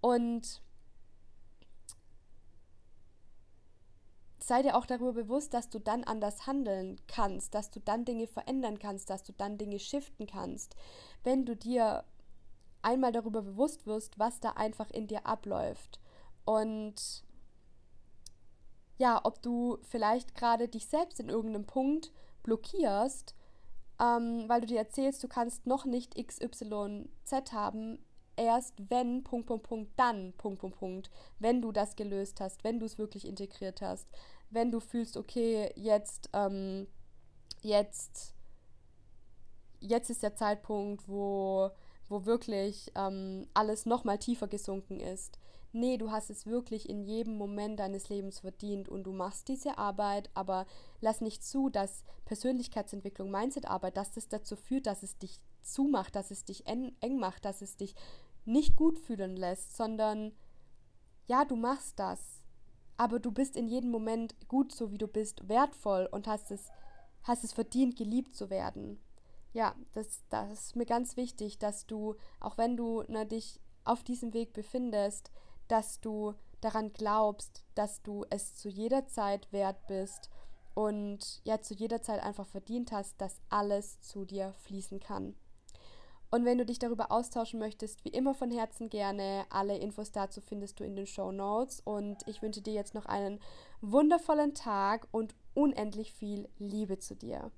und 0.01 0.61
sei 4.43 4.61
dir 4.61 4.75
auch 4.75 4.85
darüber 4.85 5.13
bewusst, 5.13 5.53
dass 5.53 5.69
du 5.69 5.79
dann 5.79 6.03
anders 6.03 6.45
handeln 6.45 6.99
kannst, 7.07 7.53
dass 7.53 7.71
du 7.71 7.79
dann 7.79 8.05
Dinge 8.05 8.27
verändern 8.27 8.77
kannst, 8.77 9.09
dass 9.09 9.23
du 9.23 9.31
dann 9.31 9.57
Dinge 9.57 9.79
shiften 9.79 10.27
kannst. 10.27 10.75
Wenn 11.23 11.45
du 11.45 11.55
dir 11.55 12.03
einmal 12.83 13.11
darüber 13.11 13.41
bewusst 13.41 13.85
wirst, 13.85 14.19
was 14.19 14.39
da 14.39 14.51
einfach 14.51 14.89
in 14.91 15.07
dir 15.07 15.25
abläuft. 15.25 15.99
Und 16.45 17.23
ja, 18.97 19.19
ob 19.23 19.41
du 19.41 19.79
vielleicht 19.83 20.35
gerade 20.35 20.67
dich 20.67 20.87
selbst 20.87 21.19
in 21.19 21.29
irgendeinem 21.29 21.65
Punkt 21.65 22.11
blockierst, 22.43 23.35
ähm, 23.99 24.45
weil 24.47 24.61
du 24.61 24.67
dir 24.67 24.79
erzählst, 24.79 25.23
du 25.23 25.27
kannst 25.27 25.65
noch 25.65 25.85
nicht 25.85 26.15
XYZ 26.15 27.53
haben, 27.53 27.99
erst 28.35 28.89
wenn, 28.89 29.23
Punkt, 29.23 29.47
Punkt, 29.47 29.67
Punkt, 29.67 29.91
dann, 29.95 30.33
Punkt, 30.33 30.59
Punkt, 30.59 30.77
Punkt, 30.77 31.11
wenn 31.39 31.61
du 31.61 31.71
das 31.71 31.95
gelöst 31.95 32.41
hast, 32.41 32.63
wenn 32.63 32.79
du 32.79 32.85
es 32.85 32.97
wirklich 32.97 33.27
integriert 33.27 33.81
hast, 33.81 34.07
wenn 34.49 34.71
du 34.71 34.79
fühlst, 34.79 35.17
okay, 35.17 35.71
jetzt, 35.75 36.29
ähm, 36.33 36.87
jetzt, 37.61 38.33
jetzt 39.79 40.09
ist 40.09 40.23
der 40.23 40.35
Zeitpunkt, 40.35 41.07
wo 41.07 41.71
wo 42.13 42.25
wirklich 42.25 42.91
ähm, 42.95 43.47
alles 43.55 43.87
nochmal 43.87 44.19
tiefer 44.19 44.47
gesunken 44.47 44.99
ist. 44.99 45.39
Nee, 45.71 45.97
du 45.97 46.11
hast 46.11 46.29
es 46.29 46.45
wirklich 46.45 46.87
in 46.87 47.01
jedem 47.01 47.35
Moment 47.35 47.79
deines 47.79 48.07
Lebens 48.07 48.41
verdient 48.41 48.87
und 48.87 49.05
du 49.05 49.11
machst 49.11 49.47
diese 49.47 49.79
Arbeit, 49.79 50.29
aber 50.35 50.67
lass 51.01 51.19
nicht 51.19 51.43
zu, 51.43 51.69
dass 51.69 52.03
Persönlichkeitsentwicklung, 52.25 53.31
Mindsetarbeit, 53.31 53.97
dass 53.97 54.11
das 54.11 54.27
dazu 54.27 54.55
führt, 54.55 54.85
dass 54.85 55.01
es 55.01 55.17
dich 55.17 55.39
zumacht, 55.63 56.15
dass 56.15 56.29
es 56.29 56.45
dich 56.45 56.67
eng, 56.67 56.93
macht, 57.17 57.45
dass 57.45 57.63
es 57.63 57.75
dich 57.75 57.95
nicht 58.45 58.75
gut 58.75 58.99
fühlen 58.99 59.35
lässt, 59.35 59.75
sondern 59.75 60.33
ja, 61.25 61.45
du 61.45 61.55
machst 61.55 61.97
das, 61.97 62.43
aber 62.95 63.19
du 63.19 63.31
bist 63.31 63.57
in 63.57 63.67
jedem 63.67 63.89
Moment 63.89 64.35
gut, 64.47 64.71
so 64.71 64.91
wie 64.91 64.99
du 64.99 65.07
bist, 65.07 65.49
wertvoll 65.49 66.07
und 66.11 66.27
hast 66.27 66.51
es, 66.51 66.69
hast 67.23 67.43
es 67.43 67.53
verdient, 67.53 67.95
geliebt 67.95 68.35
zu 68.35 68.51
werden 68.51 68.99
ja, 69.53 69.75
das, 69.93 70.23
das 70.29 70.51
ist 70.51 70.75
mir 70.75 70.85
ganz 70.85 71.15
wichtig, 71.15 71.59
dass 71.59 71.85
du, 71.85 72.15
auch 72.39 72.57
wenn 72.57 72.75
du 72.75 73.03
ne, 73.07 73.25
dich 73.25 73.59
auf 73.85 74.03
diesem 74.03 74.33
Weg 74.33 74.53
befindest, 74.53 75.31
dass 75.67 76.01
du 76.01 76.33
daran 76.61 76.91
glaubst, 76.93 77.63
dass 77.75 78.01
du 78.01 78.25
es 78.29 78.55
zu 78.55 78.69
jeder 78.69 79.07
Zeit 79.07 79.51
wert 79.51 79.87
bist 79.87 80.29
und 80.73 81.41
ja 81.43 81.61
zu 81.61 81.73
jeder 81.73 82.01
Zeit 82.01 82.21
einfach 82.21 82.47
verdient 82.47 82.91
hast, 82.91 83.19
dass 83.21 83.41
alles 83.49 84.01
zu 84.01 84.25
dir 84.25 84.53
fließen 84.63 84.99
kann. 84.99 85.35
Und 86.31 86.45
wenn 86.45 86.57
du 86.57 86.65
dich 86.65 86.79
darüber 86.79 87.11
austauschen 87.11 87.59
möchtest, 87.59 88.03
wie 88.05 88.09
immer 88.09 88.33
von 88.33 88.49
Herzen 88.49 88.89
gerne. 88.89 89.45
Alle 89.51 89.77
Infos 89.77 90.11
dazu 90.11 90.41
findest 90.41 90.79
du 90.79 90.83
in 90.83 90.95
den 90.95 91.05
Show 91.05 91.31
Notes. 91.31 91.79
Und 91.81 92.27
ich 92.27 92.41
wünsche 92.41 92.63
dir 92.63 92.73
jetzt 92.73 92.95
noch 92.95 93.05
einen 93.05 93.39
wundervollen 93.81 94.55
Tag 94.55 95.07
und 95.11 95.35
unendlich 95.53 96.11
viel 96.11 96.49
Liebe 96.57 96.97
zu 96.97 97.15
dir. 97.15 97.51